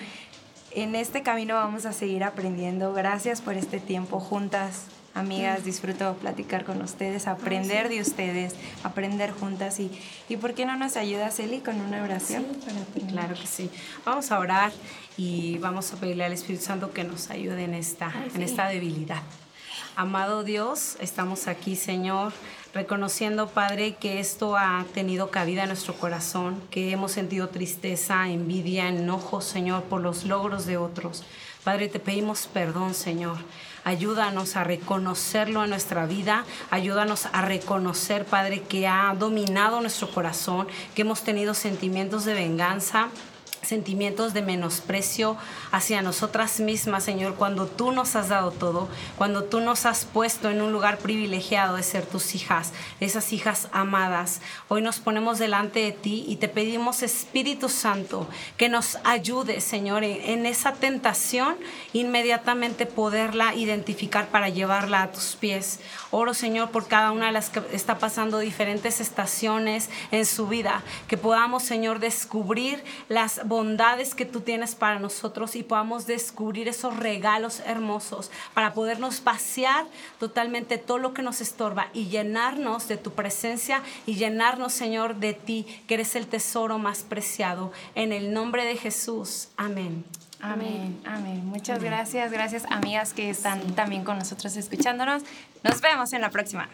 en 0.72 0.96
este 0.96 1.22
camino 1.22 1.56
vamos 1.56 1.86
a 1.86 1.92
seguir 1.92 2.24
aprendiendo. 2.24 2.94
Gracias 2.94 3.42
por 3.42 3.56
este 3.56 3.80
tiempo 3.80 4.20
juntas 4.20 4.86
amigas, 5.14 5.64
disfruto 5.64 6.16
platicar 6.16 6.66
con 6.66 6.82
ustedes, 6.82 7.28
aprender 7.28 7.90
de 7.90 8.02
ustedes, 8.02 8.56
aprender 8.84 9.32
juntas 9.32 9.80
y, 9.80 9.92
y 10.30 10.38
¿por 10.38 10.54
qué 10.54 10.66
no 10.66 10.78
nos 10.78 10.98
ayuda 10.98 11.32
Celi 11.32 11.60
con 11.60 11.80
una 11.82 12.04
oración? 12.04 12.46
claro 13.10 13.36
que 13.36 13.48
sí. 13.48 13.70
Vamos 14.06 14.32
a 14.32 14.40
orar 14.40 14.72
y 15.18 15.58
vamos 15.58 15.92
a 15.94 15.98
pedirle 15.98 16.26
al 16.26 16.34
Espíritu 16.34 16.64
Santo 16.64 16.92
que 16.92 17.04
nos 17.04 17.30
ayude 17.30 17.64
en 17.64 17.74
esta, 17.74 18.14
en 18.34 18.42
esta 18.42 18.68
debilidad. 18.68 19.22
Amado 19.98 20.44
Dios, 20.44 20.96
estamos 21.02 21.48
aquí, 21.48 21.76
Señor, 21.76 22.32
reconociendo, 22.74 23.50
Padre, 23.50 23.96
que 23.96 24.22
esto 24.22 24.56
ha 24.56 24.86
tenido 24.94 25.32
cabida 25.32 25.64
en 25.64 25.68
nuestro 25.68 25.96
corazón, 25.96 26.62
que 26.72 26.92
hemos 26.92 27.12
sentido 27.12 27.50
tristeza, 27.50 28.30
envidia, 28.30 28.88
enojo, 28.88 29.42
Señor, 29.42 29.84
por 29.84 30.00
los 30.02 30.24
logros 30.24 30.66
de 30.66 30.78
otros. 30.78 31.24
Padre, 31.66 31.90
te 31.90 32.00
pedimos 32.00 32.48
perdón, 32.48 32.94
Señor. 32.94 33.38
Ayúdanos 33.84 34.56
a 34.56 34.64
reconocerlo 34.64 35.64
en 35.64 35.72
nuestra 35.72 36.06
vida. 36.06 36.46
Ayúdanos 36.70 37.28
a 37.32 37.42
reconocer, 37.42 38.26
Padre, 38.26 38.62
que 38.62 38.88
ha 38.88 39.16
dominado 39.18 39.82
nuestro 39.82 40.10
corazón, 40.12 40.68
que 40.96 41.02
hemos 41.02 41.24
tenido 41.24 41.54
sentimientos 41.54 42.26
de 42.26 42.34
venganza 42.34 43.10
sentimientos 43.72 44.34
de 44.34 44.42
menosprecio 44.42 45.38
hacia 45.72 46.02
nosotras 46.02 46.60
mismas, 46.60 47.06
Señor, 47.06 47.36
cuando 47.36 47.68
tú 47.68 47.94
nos 47.94 48.18
has 48.18 48.28
dado 48.28 48.52
todo, 48.52 48.90
cuando 49.18 49.46
tú 49.46 49.62
nos 49.62 49.86
has 49.86 50.04
puesto 50.04 50.50
en 50.50 50.62
un 50.62 50.74
lugar 50.74 50.98
privilegiado 50.98 51.78
de 51.78 51.84
ser 51.84 52.06
tus 52.06 52.36
hijas, 52.36 52.74
esas 53.00 53.32
hijas 53.32 53.70
amadas. 53.72 54.42
Hoy 54.68 54.82
nos 54.82 55.00
ponemos 55.00 55.40
delante 55.40 55.80
de 55.80 55.94
ti 55.94 56.26
y 56.28 56.36
te 56.36 56.50
pedimos, 56.50 57.02
Espíritu 57.02 57.70
Santo, 57.70 58.28
que 58.58 58.68
nos 58.68 58.98
ayude, 59.06 59.62
Señor, 59.62 60.04
en, 60.04 60.46
esa 60.46 60.74
tentación, 60.74 61.56
inmediatamente 61.94 62.86
poderla 62.86 63.56
identificar 63.56 64.28
para 64.28 64.50
llevarla 64.50 65.04
a 65.04 65.12
tus 65.14 65.38
pies. 65.38 65.80
Oro, 66.10 66.34
Señor, 66.34 66.72
por 66.72 66.90
cada 66.90 67.14
una 67.14 67.28
de 67.28 67.32
las 67.32 67.50
que 67.50 67.62
está 67.72 68.00
pasando 68.00 68.40
diferentes 68.40 69.00
estaciones 69.00 69.90
en 70.12 70.26
su 70.26 70.48
vida, 70.48 70.84
que 71.08 71.16
podamos, 71.16 71.64
Señor, 71.64 72.00
descubrir 72.00 72.84
las 73.08 73.48
bondades 73.48 73.61
que 74.16 74.26
tú 74.26 74.42
tienes 74.42 74.76
para 74.76 75.00
nosotros 75.00 75.56
y 75.56 75.64
podamos 75.64 76.08
descubrir 76.08 76.68
esos 76.68 76.98
regalos 76.98 77.62
hermosos 77.66 78.32
para 78.54 78.74
podernos 78.74 79.20
pasear 79.20 79.86
totalmente 80.20 80.78
todo 80.78 80.98
lo 80.98 81.14
que 81.14 81.22
nos 81.22 81.42
estorba 81.42 81.88
y 81.94 82.08
llenarnos 82.08 82.88
de 82.88 82.98
tu 82.98 83.12
presencia 83.12 83.82
y 84.06 84.16
llenarnos, 84.16 84.74
Señor, 84.74 85.16
de 85.16 85.34
ti, 85.34 85.66
que 85.88 85.96
eres 85.96 86.16
el 86.16 86.28
tesoro 86.28 86.78
más 86.78 87.04
preciado. 87.04 87.72
En 87.96 88.12
el 88.12 88.34
nombre 88.34 88.66
de 88.66 88.76
Jesús. 88.76 89.50
Amén. 89.58 90.04
Amén, 90.42 91.00
amén. 91.06 91.46
Muchas 91.46 91.84
gracias, 91.84 92.32
gracias 92.32 92.66
amigas 92.70 93.14
que 93.14 93.30
están 93.30 93.76
también 93.76 94.04
con 94.04 94.18
nosotros 94.18 94.56
escuchándonos. 94.58 95.24
Nos 95.64 95.82
vemos 95.82 96.14
en 96.14 96.22
la 96.22 96.30
próxima. 96.30 96.68